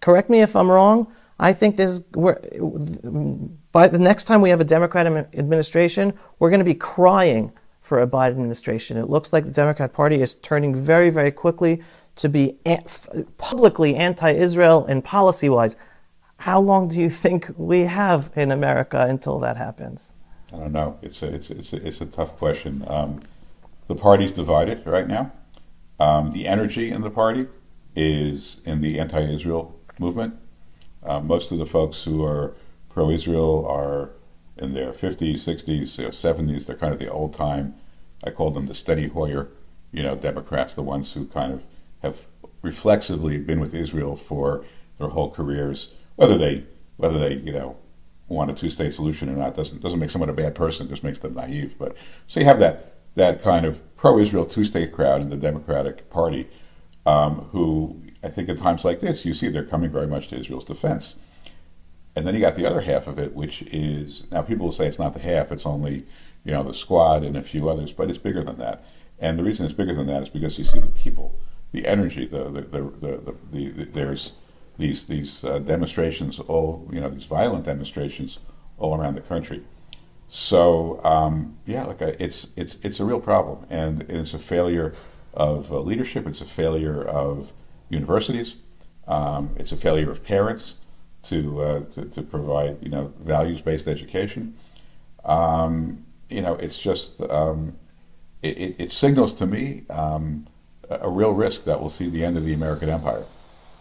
correct 0.00 0.30
me 0.30 0.40
if 0.40 0.56
I'm 0.56 0.70
wrong. 0.70 1.06
I 1.38 1.52
think 1.52 1.76
this 1.76 2.00
we're, 2.14 2.38
by 3.72 3.88
the 3.88 3.98
next 3.98 4.24
time 4.24 4.40
we 4.40 4.50
have 4.50 4.60
a 4.60 4.64
Democratic 4.64 5.28
administration, 5.34 6.12
we're 6.38 6.50
going 6.50 6.60
to 6.60 6.64
be 6.64 6.74
crying 6.74 7.52
for 7.80 8.00
a 8.02 8.06
Biden 8.06 8.30
administration. 8.30 8.96
It 8.96 9.08
looks 9.08 9.32
like 9.32 9.44
the 9.44 9.50
Democrat 9.50 9.92
Party 9.92 10.20
is 10.20 10.34
turning 10.36 10.74
very, 10.74 11.10
very 11.10 11.30
quickly 11.30 11.82
to 12.16 12.28
be 12.28 12.56
publicly 13.38 13.96
anti-Israel 13.96 14.86
and 14.86 15.04
policy-wise. 15.04 15.76
How 16.38 16.60
long 16.60 16.88
do 16.88 17.00
you 17.00 17.10
think 17.10 17.50
we 17.56 17.80
have 17.82 18.30
in 18.34 18.50
America 18.50 19.06
until 19.08 19.38
that 19.40 19.56
happens? 19.56 20.12
I 20.52 20.56
don't 20.56 20.72
know. 20.72 20.98
It's 21.02 21.22
a, 21.22 21.32
it's, 21.34 21.50
it's 21.50 21.72
a, 21.72 21.86
it's 21.86 22.00
a 22.00 22.06
tough 22.06 22.36
question. 22.36 22.84
Um, 22.88 23.20
the 23.88 23.94
party's 23.94 24.32
divided 24.32 24.86
right 24.86 25.06
now. 25.06 25.32
Um, 25.98 26.32
the 26.32 26.46
energy 26.48 26.90
in 26.90 27.02
the 27.02 27.10
party 27.10 27.46
is 27.94 28.58
in 28.64 28.80
the 28.80 28.98
anti-Israel 28.98 29.74
movement. 29.98 30.34
Uh, 31.02 31.20
most 31.20 31.52
of 31.52 31.58
the 31.58 31.66
folks 31.66 32.02
who 32.02 32.24
are 32.24 32.54
pro-Israel 32.90 33.66
are 33.66 34.10
in 34.56 34.74
their 34.74 34.92
50s, 34.92 35.34
60s, 35.34 35.96
70s. 36.10 36.66
They're 36.66 36.76
kind 36.76 36.92
of 36.92 36.98
the 36.98 37.10
old-time. 37.10 37.74
I 38.22 38.30
call 38.30 38.50
them 38.50 38.66
the 38.66 38.74
Steny 38.74 39.10
Hoyer, 39.10 39.48
you 39.92 40.02
know, 40.02 40.14
Democrats, 40.14 40.74
the 40.74 40.82
ones 40.82 41.12
who 41.12 41.26
kind 41.26 41.52
of 41.52 41.64
have 42.02 42.26
reflexively 42.62 43.38
been 43.38 43.60
with 43.60 43.74
Israel 43.74 44.16
for 44.16 44.64
their 44.98 45.08
whole 45.08 45.30
careers. 45.30 45.92
Whether 46.16 46.36
they, 46.36 46.64
whether 46.98 47.18
they, 47.18 47.36
you 47.36 47.52
know, 47.52 47.76
want 48.28 48.50
a 48.50 48.54
two-state 48.54 48.94
solution 48.94 49.28
or 49.28 49.32
not 49.32 49.54
doesn't 49.54 49.82
doesn't 49.82 49.98
make 49.98 50.10
someone 50.10 50.30
a 50.30 50.34
bad 50.34 50.54
person. 50.54 50.88
Just 50.88 51.02
makes 51.02 51.18
them 51.18 51.34
naive. 51.34 51.74
But 51.78 51.96
so 52.26 52.40
you 52.40 52.46
have 52.46 52.60
that 52.60 52.94
that 53.16 53.42
kind 53.42 53.66
of 53.66 53.80
pro-Israel 53.96 54.46
two-state 54.46 54.92
crowd 54.92 55.20
in 55.20 55.30
the 55.30 55.36
Democratic 55.36 56.08
Party, 56.10 56.48
um, 57.06 57.48
who 57.50 58.00
I 58.22 58.28
think 58.28 58.48
at 58.48 58.58
times 58.58 58.84
like 58.84 59.00
this 59.00 59.24
you 59.24 59.34
see 59.34 59.48
they're 59.48 59.64
coming 59.64 59.90
very 59.90 60.06
much 60.06 60.28
to 60.28 60.38
Israel's 60.38 60.64
defense. 60.64 61.16
And 62.20 62.26
then 62.26 62.34
you 62.34 62.40
got 62.42 62.54
the 62.54 62.66
other 62.66 62.82
half 62.82 63.06
of 63.06 63.18
it, 63.18 63.34
which 63.34 63.62
is 63.62 64.24
now 64.30 64.42
people 64.42 64.66
will 64.66 64.72
say 64.72 64.86
it's 64.86 64.98
not 64.98 65.14
the 65.14 65.20
half; 65.20 65.50
it's 65.50 65.64
only 65.64 66.04
you 66.44 66.52
know 66.52 66.62
the 66.62 66.74
squad 66.74 67.24
and 67.24 67.34
a 67.34 67.42
few 67.42 67.70
others, 67.70 67.92
but 67.92 68.10
it's 68.10 68.18
bigger 68.18 68.44
than 68.44 68.58
that. 68.58 68.84
And 69.18 69.38
the 69.38 69.42
reason 69.42 69.64
it's 69.64 69.74
bigger 69.74 69.94
than 69.94 70.06
that 70.08 70.24
is 70.24 70.28
because 70.28 70.58
you 70.58 70.66
see 70.66 70.80
the 70.80 70.88
people, 70.88 71.34
the 71.72 71.86
energy, 71.86 72.26
the 72.26 72.44
the 72.50 72.60
the, 72.60 72.82
the, 73.00 73.34
the, 73.52 73.68
the 73.70 73.84
there's 73.94 74.32
these 74.76 75.06
these 75.06 75.44
uh, 75.44 75.60
demonstrations, 75.60 76.38
all 76.40 76.86
you 76.92 77.00
know, 77.00 77.08
these 77.08 77.24
violent 77.24 77.64
demonstrations 77.64 78.38
all 78.76 78.94
around 78.94 79.14
the 79.14 79.22
country. 79.22 79.62
So 80.28 81.02
um, 81.02 81.56
yeah, 81.64 81.84
like 81.84 82.02
a, 82.02 82.22
it's 82.22 82.48
it's 82.54 82.76
it's 82.82 83.00
a 83.00 83.04
real 83.06 83.20
problem, 83.20 83.64
and 83.70 84.02
it's 84.10 84.34
a 84.34 84.38
failure 84.38 84.94
of 85.32 85.72
uh, 85.72 85.80
leadership. 85.80 86.26
It's 86.26 86.42
a 86.42 86.44
failure 86.44 87.02
of 87.02 87.50
universities. 87.88 88.56
Um, 89.08 89.54
it's 89.56 89.72
a 89.72 89.78
failure 89.78 90.10
of 90.10 90.22
parents 90.22 90.74
to, 91.24 91.62
uh, 91.62 91.80
to, 91.92 92.04
to 92.06 92.22
provide 92.22 92.78
you 92.82 92.90
know 92.90 93.12
values 93.20 93.60
based 93.60 93.88
education. 93.88 94.56
Um, 95.24 96.04
you 96.28 96.42
know, 96.42 96.54
it's 96.54 96.78
just 96.78 97.20
um, 97.22 97.76
it, 98.42 98.56
it, 98.56 98.76
it, 98.78 98.92
signals 98.92 99.34
to 99.34 99.46
me 99.46 99.82
um, 99.90 100.46
a, 100.88 101.00
a 101.00 101.08
real 101.08 101.32
risk 101.32 101.64
that 101.64 101.80
we'll 101.80 101.90
see 101.90 102.08
the 102.08 102.24
end 102.24 102.36
of 102.36 102.44
the 102.44 102.54
American 102.54 102.88
empire 102.88 103.26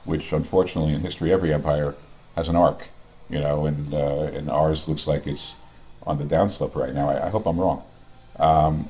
which 0.05 0.31
unfortunately 0.33 0.93
in 0.93 1.01
history 1.01 1.31
every 1.31 1.53
empire 1.53 1.95
has 2.35 2.49
an 2.49 2.55
arc, 2.55 2.87
you 3.29 3.39
know, 3.39 3.65
and 3.65 3.93
uh, 3.93 4.31
and 4.33 4.49
ours 4.49 4.87
looks 4.87 5.07
like 5.07 5.27
it's 5.27 5.55
on 6.03 6.17
the 6.17 6.23
downslope 6.23 6.75
right 6.75 6.93
now. 6.93 7.09
I, 7.09 7.27
I 7.27 7.29
hope 7.29 7.45
I'm 7.45 7.59
wrong. 7.59 7.83
Um, 8.37 8.89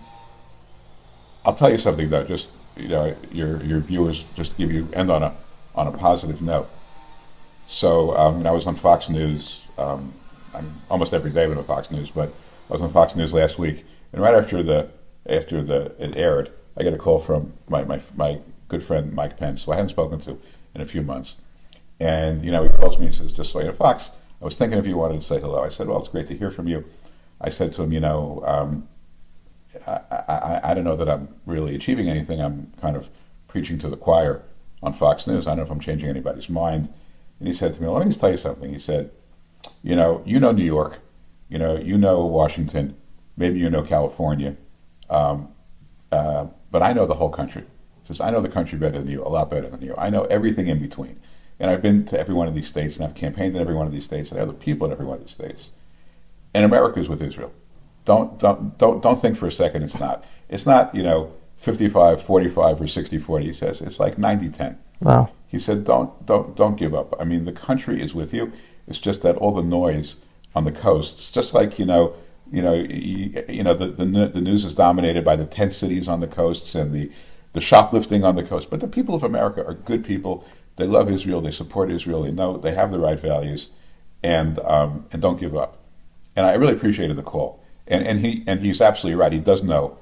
I'll 1.45 1.55
tell 1.55 1.71
you 1.71 1.77
something 1.77 2.09
though, 2.09 2.23
just 2.23 2.49
you 2.77 2.87
know, 2.87 3.15
your 3.31 3.63
your 3.63 3.79
viewers, 3.79 4.23
just 4.35 4.51
to 4.51 4.57
give 4.57 4.71
you 4.71 4.87
end 4.93 5.11
on 5.11 5.23
a 5.23 5.35
on 5.75 5.87
a 5.87 5.91
positive 5.91 6.41
note. 6.41 6.69
So 7.69 8.17
um, 8.17 8.45
I 8.45 8.51
was 8.51 8.65
on 8.65 8.75
Fox 8.75 9.09
News. 9.09 9.61
Um, 9.77 10.13
I'm 10.53 10.81
almost 10.89 11.13
every 11.13 11.29
day 11.29 11.45
on 11.45 11.63
Fox 11.63 11.91
News, 11.91 12.09
but 12.09 12.33
I 12.69 12.73
was 12.73 12.81
on 12.81 12.91
Fox 12.91 13.15
News 13.15 13.31
last 13.31 13.59
week, 13.59 13.85
and 14.11 14.21
right 14.21 14.33
after 14.33 14.63
the 14.63 14.89
after 15.27 15.63
the 15.63 15.93
it 15.99 16.17
aired, 16.17 16.51
I 16.75 16.83
get 16.83 16.93
a 16.93 16.97
call 16.97 17.19
from 17.19 17.53
my 17.69 17.83
my, 17.83 18.01
my 18.15 18.39
good 18.67 18.83
friend 18.83 19.13
Mike 19.13 19.37
Pence, 19.37 19.63
who 19.63 19.71
I 19.71 19.75
hadn't 19.75 19.89
spoken 19.89 20.19
to 20.21 20.37
in 20.73 20.81
a 20.81 20.85
few 20.85 21.03
months. 21.03 21.37
And, 21.99 22.43
you 22.43 22.51
know, 22.51 22.63
he 22.63 22.69
calls 22.69 22.97
me 22.97 23.07
and 23.07 23.15
says, 23.15 23.33
just 23.33 23.51
so 23.51 23.59
you 23.59 23.65
know, 23.65 23.73
Fox, 23.73 24.11
I 24.41 24.45
was 24.45 24.55
thinking 24.55 24.79
if 24.79 24.85
you 24.85 24.95
wanted 24.95 25.19
to 25.19 25.27
say 25.27 25.39
hello. 25.39 25.63
I 25.63 25.69
said, 25.69 25.87
well, 25.87 25.99
it's 25.99 26.07
great 26.07 26.27
to 26.29 26.37
hear 26.37 26.49
from 26.49 26.67
you. 26.67 26.85
I 27.41 27.49
said 27.49 27.73
to 27.73 27.83
him, 27.83 27.91
you 27.91 27.99
know, 27.99 28.43
um, 28.45 28.87
I, 29.85 29.99
I, 30.27 30.61
I, 30.71 30.73
don't 30.73 30.83
know 30.83 30.95
that 30.95 31.09
I'm 31.09 31.27
really 31.45 31.75
achieving 31.75 32.09
anything. 32.09 32.41
I'm 32.41 32.71
kind 32.81 32.95
of 32.95 33.09
preaching 33.47 33.77
to 33.79 33.89
the 33.89 33.97
choir 33.97 34.41
on 34.81 34.93
Fox 34.93 35.27
News. 35.27 35.45
I 35.45 35.51
don't 35.51 35.57
know 35.57 35.63
if 35.63 35.71
I'm 35.71 35.79
changing 35.79 36.09
anybody's 36.09 36.49
mind. 36.49 36.89
And 37.39 37.47
he 37.47 37.53
said 37.53 37.73
to 37.73 37.81
me, 37.81 37.87
let 37.87 37.99
me 37.99 38.09
just 38.09 38.19
tell 38.19 38.31
you 38.31 38.37
something. 38.37 38.71
He 38.71 38.79
said, 38.79 39.11
you 39.83 39.95
know, 39.95 40.21
you 40.25 40.39
know 40.39 40.51
New 40.51 40.63
York, 40.63 40.99
you 41.49 41.57
know, 41.57 41.77
you 41.77 41.97
know 41.97 42.25
Washington, 42.25 42.95
maybe 43.37 43.59
you 43.59 43.69
know 43.69 43.81
California, 43.81 44.55
um, 45.09 45.49
uh, 46.11 46.47
but 46.71 46.81
I 46.81 46.93
know 46.93 47.05
the 47.05 47.15
whole 47.15 47.29
country 47.29 47.65
says, 48.09 48.21
I 48.21 48.31
know 48.31 48.41
the 48.41 48.49
country 48.49 48.77
better 48.77 48.97
than 48.97 49.07
you, 49.07 49.23
a 49.23 49.29
lot 49.29 49.49
better 49.49 49.69
than 49.69 49.81
you. 49.81 49.93
I 49.97 50.09
know 50.09 50.23
everything 50.25 50.67
in 50.67 50.79
between. 50.79 51.19
And 51.59 51.69
I've 51.69 51.81
been 51.81 52.05
to 52.07 52.19
every 52.19 52.33
one 52.33 52.47
of 52.47 52.55
these 52.55 52.67
states, 52.67 52.95
and 52.95 53.05
I've 53.05 53.15
campaigned 53.15 53.55
in 53.55 53.61
every 53.61 53.75
one 53.75 53.85
of 53.85 53.93
these 53.93 54.05
states, 54.05 54.31
and 54.31 54.39
I 54.39 54.43
know 54.43 54.51
the 54.51 54.57
people 54.57 54.87
in 54.87 54.93
every 54.93 55.05
one 55.05 55.17
of 55.17 55.23
these 55.23 55.33
states. 55.33 55.69
And 56.53 56.65
America 56.65 56.99
is 56.99 57.07
with 57.07 57.21
Israel. 57.21 57.51
Don't, 58.05 58.39
don't, 58.39 58.77
don't, 58.77 59.03
don't 59.03 59.21
think 59.21 59.37
for 59.37 59.45
a 59.45 59.51
second 59.51 59.83
it's 59.83 59.99
not. 59.99 60.23
It's 60.47 60.65
not, 60.65 60.95
you 60.95 61.03
know, 61.03 61.31
55, 61.57 62.23
45, 62.23 62.81
or 62.81 62.87
60, 62.87 63.17
40. 63.19 63.45
He 63.45 63.53
says 63.53 63.81
it's 63.81 63.99
like 63.99 64.17
90, 64.17 64.49
10. 64.49 64.77
Wow. 65.01 65.29
He 65.49 65.59
said, 65.59 65.83
don't, 65.83 66.25
don't, 66.25 66.55
don't 66.55 66.77
give 66.77 66.93
up. 66.95 67.13
I 67.19 67.25
mean, 67.25 67.43
the 67.43 67.51
country 67.51 68.01
is 68.01 68.15
with 68.15 68.33
you. 68.33 68.53
It's 68.87 68.99
just 68.99 69.23
that 69.23 69.35
all 69.35 69.53
the 69.53 69.63
noise 69.63 70.15
on 70.55 70.63
the 70.63 70.71
coasts, 70.71 71.29
just 71.31 71.53
like, 71.53 71.77
you 71.77 71.85
know, 71.85 72.13
you 72.51 72.61
know, 72.61 72.73
you, 72.73 73.43
you 73.49 73.63
know, 73.63 73.73
the, 73.73 73.87
the, 73.87 74.05
the 74.33 74.41
news 74.41 74.63
is 74.65 74.73
dominated 74.73 75.25
by 75.25 75.35
the 75.35 75.45
tent 75.45 75.73
cities 75.73 76.07
on 76.07 76.19
the 76.19 76.27
coasts 76.27 76.73
and 76.75 76.93
the, 76.93 77.11
the 77.53 77.61
shoplifting 77.61 78.23
on 78.23 78.35
the 78.35 78.43
coast. 78.43 78.69
But 78.69 78.79
the 78.79 78.87
people 78.87 79.15
of 79.15 79.23
America 79.23 79.65
are 79.65 79.73
good 79.73 80.05
people. 80.05 80.45
They 80.77 80.87
love 80.87 81.11
Israel. 81.11 81.41
They 81.41 81.51
support 81.51 81.91
Israel. 81.91 82.23
They 82.23 82.31
know 82.31 82.57
they 82.57 82.73
have 82.73 82.91
the 82.91 82.99
right 82.99 83.19
values, 83.19 83.69
and 84.23 84.59
um, 84.59 85.05
and 85.11 85.21
don't 85.21 85.39
give 85.39 85.55
up. 85.55 85.77
And 86.35 86.45
I 86.45 86.53
really 86.53 86.73
appreciated 86.73 87.17
the 87.17 87.23
call. 87.23 87.63
And 87.87 88.07
and 88.07 88.23
he 88.25 88.43
and 88.47 88.61
he's 88.61 88.81
absolutely 88.81 89.19
right. 89.19 89.33
He 89.33 89.39
does 89.39 89.61
know 89.61 89.97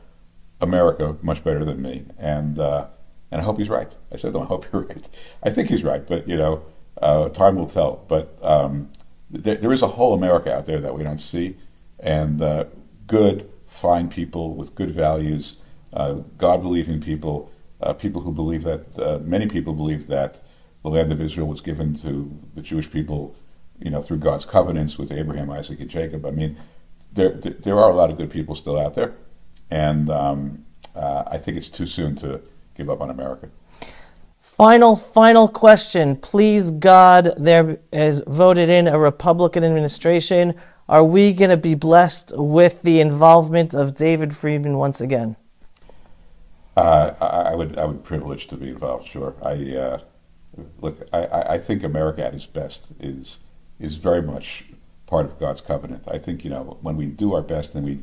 America 0.62 1.16
much 1.22 1.44
better 1.44 1.66
than 1.66 1.82
me, 1.82 2.06
and 2.18 2.60
uh, 2.60 2.88
and 3.32 3.42
I 3.42 3.44
hope 3.44 3.58
he's 3.58 3.70
right. 3.70 3.94
I 4.12 4.18
said, 4.18 4.34
"Don't 4.34 4.44
I 4.44 4.46
hope 4.46 4.66
you're 4.72 4.84
right." 4.84 5.08
I 5.44 5.50
think 5.50 5.70
he's 5.70 5.84
right, 5.84 6.06
but 6.06 6.28
you 6.28 6.38
know, 6.38 6.64
uh, 7.02 7.30
time 7.30 7.56
will 7.56 7.68
tell. 7.68 8.04
But 8.08 8.38
um, 8.42 8.90
th- 9.32 9.62
there 9.62 9.74
is 9.74 9.82
a 9.82 9.88
whole 9.88 10.14
America 10.14 10.56
out 10.56 10.66
there 10.66 10.80
that 10.80 10.96
we 10.96 11.04
don't 11.04 11.20
see, 11.20 11.58
and 12.00 12.42
uh, 12.42 12.66
good, 13.08 13.50
fine 13.68 14.10
people 14.10 14.56
with 14.56 14.76
good 14.76 14.92
values 14.92 15.58
uh, 15.94 16.14
God 16.38 16.62
believing 16.62 17.02
people, 17.02 17.52
uh, 17.82 17.94
people 17.94 18.22
who 18.22 18.32
believe 18.32 18.64
that, 18.64 18.86
uh, 19.00 19.20
many 19.24 19.48
people 19.48 19.74
believe 19.74 20.08
that 20.08 20.44
the 20.84 20.90
land 20.90 21.12
of 21.12 21.22
Israel 21.22 21.48
was 21.48 21.62
given 21.62 21.96
to 22.02 22.32
the 22.56 22.62
Jewish 22.62 22.92
people, 22.92 23.36
you 23.80 23.90
know, 23.90 24.02
through 24.02 24.18
God's 24.18 24.46
covenants 24.46 24.98
with 24.98 25.12
Abraham, 25.12 25.50
Isaac, 25.50 25.80
and 25.80 25.90
Jacob. 25.90 26.26
I 26.26 26.32
mean, 26.32 26.58
there, 27.14 27.32
there 27.32 27.80
are 27.80 27.90
a 27.90 27.96
lot 27.96 28.12
of 28.12 28.18
good 28.18 28.30
people 28.30 28.56
still 28.56 28.78
out 28.78 28.96
there, 28.96 29.16
and 29.72 30.10
um, 30.10 30.66
uh, 30.96 31.24
I 31.28 31.38
think 31.38 31.58
it's 31.58 31.70
too 31.70 31.88
soon 31.88 32.16
to 32.18 32.42
give 32.78 32.90
up 32.90 33.02
on 33.02 33.10
America. 33.10 33.50
Final, 34.40 34.96
final 34.96 35.48
question. 35.48 36.16
Please, 36.16 36.72
God, 36.72 37.34
there 37.38 37.80
is 37.92 38.24
voted 38.26 38.70
in 38.70 38.88
a 38.88 38.98
Republican 38.98 39.64
administration. 39.64 40.56
Are 40.90 41.04
we 41.04 41.34
going 41.34 41.50
to 41.50 41.58
be 41.58 41.76
blessed 41.76 42.34
with 42.36 42.82
the 42.82 43.02
involvement 43.02 43.76
of 43.76 43.94
David 43.94 44.36
Friedman 44.36 44.78
once 44.78 45.02
again? 45.02 45.36
Uh, 46.76 47.14
I, 47.20 47.52
I, 47.52 47.56
would 47.56 47.78
I 47.78 47.86
would 47.86 48.04
privilege 48.04 48.48
to 48.48 48.56
be 48.56 48.70
involved. 48.70 49.08
Sure, 49.08 49.34
I 49.44 49.76
uh, 49.76 50.00
look. 50.80 51.08
I, 51.12 51.26
I 51.26 51.60
think 51.60 51.84
America 51.84 52.26
at 52.26 52.34
its 52.34 52.46
best 52.46 52.86
is 53.00 53.40
is 53.80 53.96
very 53.96 54.22
much 54.22 54.66
part 55.08 55.26
of 55.26 55.40
God's 55.40 55.62
covenant. 55.62 56.04
I 56.08 56.20
think 56.20 56.44
you 56.44 56.52
know 56.52 56.78
when 56.82 56.96
we 56.96 57.08
do 57.08 57.34
our 57.34 57.42
best 57.42 57.74
and 57.76 57.84
we 57.84 58.00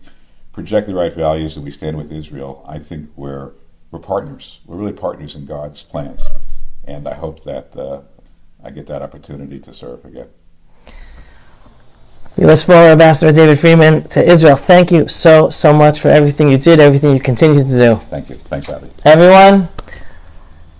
project 0.52 0.88
the 0.88 0.94
right 0.94 1.14
values 1.14 1.56
and 1.56 1.64
we 1.64 1.70
stand 1.70 1.96
with 1.96 2.12
Israel, 2.12 2.64
I 2.68 2.78
think 2.78 3.10
we're 3.16 3.52
we're 3.90 3.98
partners. 3.98 4.60
We're 4.66 4.76
really 4.76 4.92
partners 4.92 5.34
in 5.34 5.46
God's 5.46 5.82
plans, 5.82 6.20
and 6.84 7.08
I 7.08 7.14
hope 7.14 7.44
that 7.44 7.76
uh, 7.76 8.00
I 8.62 8.70
get 8.70 8.86
that 8.86 9.02
opportunity 9.02 9.60
to 9.60 9.74
serve 9.74 10.04
again. 10.04 10.28
U.S. 12.38 12.64
Foreign 12.64 12.90
Ambassador 12.90 13.30
David 13.30 13.58
Friedman 13.58 14.08
to 14.08 14.24
Israel. 14.24 14.56
Thank 14.56 14.90
you 14.90 15.06
so, 15.06 15.50
so 15.50 15.72
much 15.72 16.00
for 16.00 16.08
everything 16.08 16.50
you 16.50 16.58
did, 16.58 16.80
everything 16.80 17.14
you 17.14 17.20
continue 17.20 17.62
to 17.62 17.68
do. 17.68 17.96
Thank 18.10 18.28
you. 18.28 18.34
Thanks, 18.34 18.72
Avi. 18.72 18.90
Everyone, 19.04 19.68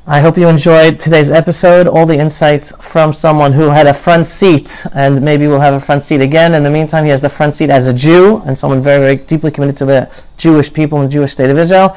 I 0.07 0.21
hope 0.21 0.37
you 0.37 0.49
enjoyed 0.49 0.99
today's 0.99 1.31
episode, 1.31 1.87
all 1.87 2.07
the 2.07 2.19
insights 2.19 2.73
from 2.81 3.13
someone 3.13 3.53
who 3.53 3.71
had 3.71 3.87
a 3.87 3.95
front 3.95 4.27
seat, 4.27 4.85
and 4.95 5.23
maybe 5.23 5.47
we'll 5.47 5.61
have 5.61 5.75
a 5.75 5.81
front 5.81 6.03
seat 6.03 6.21
again. 6.21 6.55
In 6.55 6.65
the 6.65 6.71
meantime, 6.71 7.05
he 7.05 7.11
has 7.11 7.21
the 7.21 7.31
front 7.31 7.55
seat 7.55 7.71
as 7.71 7.87
a 7.87 7.95
Jew 7.95 8.43
and 8.45 8.59
someone 8.59 8.83
very, 8.83 8.99
very 8.99 9.17
deeply 9.25 9.53
committed 9.53 9.77
to 9.77 9.85
the 9.85 10.11
Jewish 10.37 10.73
people 10.73 11.01
and 11.01 11.09
the 11.09 11.13
Jewish 11.13 11.33
state 11.33 11.51
of 11.51 11.57
Israel. 11.57 11.97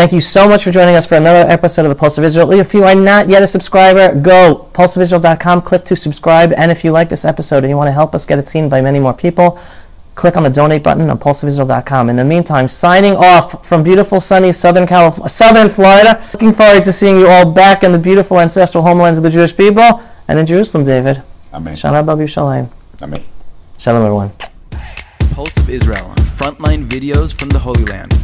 Thank 0.00 0.14
you 0.14 0.20
so 0.22 0.48
much 0.48 0.64
for 0.64 0.70
joining 0.70 0.96
us 0.96 1.04
for 1.04 1.16
another 1.16 1.46
episode 1.50 1.84
of 1.84 1.90
the 1.90 1.94
Pulse 1.94 2.16
of 2.16 2.24
Israel. 2.24 2.50
If 2.52 2.72
you 2.72 2.84
are 2.84 2.94
not 2.94 3.28
yet 3.28 3.42
a 3.42 3.46
subscriber, 3.46 4.18
go 4.18 4.70
pulseofisrael.com, 4.72 5.60
click 5.60 5.84
to 5.84 5.94
subscribe. 5.94 6.54
And 6.54 6.70
if 6.70 6.82
you 6.82 6.90
like 6.90 7.10
this 7.10 7.26
episode 7.26 7.64
and 7.64 7.68
you 7.68 7.76
want 7.76 7.88
to 7.88 7.92
help 7.92 8.14
us 8.14 8.24
get 8.24 8.38
it 8.38 8.48
seen 8.48 8.70
by 8.70 8.80
many 8.80 8.98
more 8.98 9.12
people, 9.12 9.60
click 10.14 10.38
on 10.38 10.42
the 10.42 10.48
donate 10.48 10.82
button 10.82 11.10
on 11.10 11.18
pulseofisrael.com. 11.18 12.08
In 12.08 12.16
the 12.16 12.24
meantime, 12.24 12.66
signing 12.66 13.14
off 13.14 13.66
from 13.66 13.82
beautiful 13.82 14.20
sunny 14.20 14.52
Southern 14.52 14.86
California, 14.86 15.28
Southern 15.28 15.68
Florida. 15.68 16.26
Looking 16.32 16.54
forward 16.54 16.82
to 16.84 16.92
seeing 16.94 17.18
you 17.18 17.28
all 17.28 17.52
back 17.52 17.84
in 17.84 17.92
the 17.92 17.98
beautiful 17.98 18.40
ancestral 18.40 18.82
homelands 18.82 19.18
of 19.18 19.22
the 19.22 19.30
Jewish 19.30 19.54
people 19.54 20.02
and 20.28 20.38
in 20.38 20.46
Jerusalem, 20.46 20.82
David. 20.82 21.22
Amen. 21.52 21.74
Shana 21.74 22.06
Babu 22.06 22.26
Shalom. 22.26 22.70
Amen. 23.02 23.22
Shalom, 23.76 24.02
everyone. 24.02 24.32
Pulse 25.32 25.54
of 25.58 25.68
Israel, 25.68 26.14
frontline 26.38 26.88
videos 26.88 27.38
from 27.38 27.50
the 27.50 27.58
Holy 27.58 27.84
Land. 27.84 28.18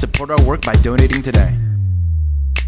Support 0.00 0.30
our 0.30 0.42
work 0.46 0.62
by 0.62 0.72
donating 0.76 1.20
today. 1.20 1.54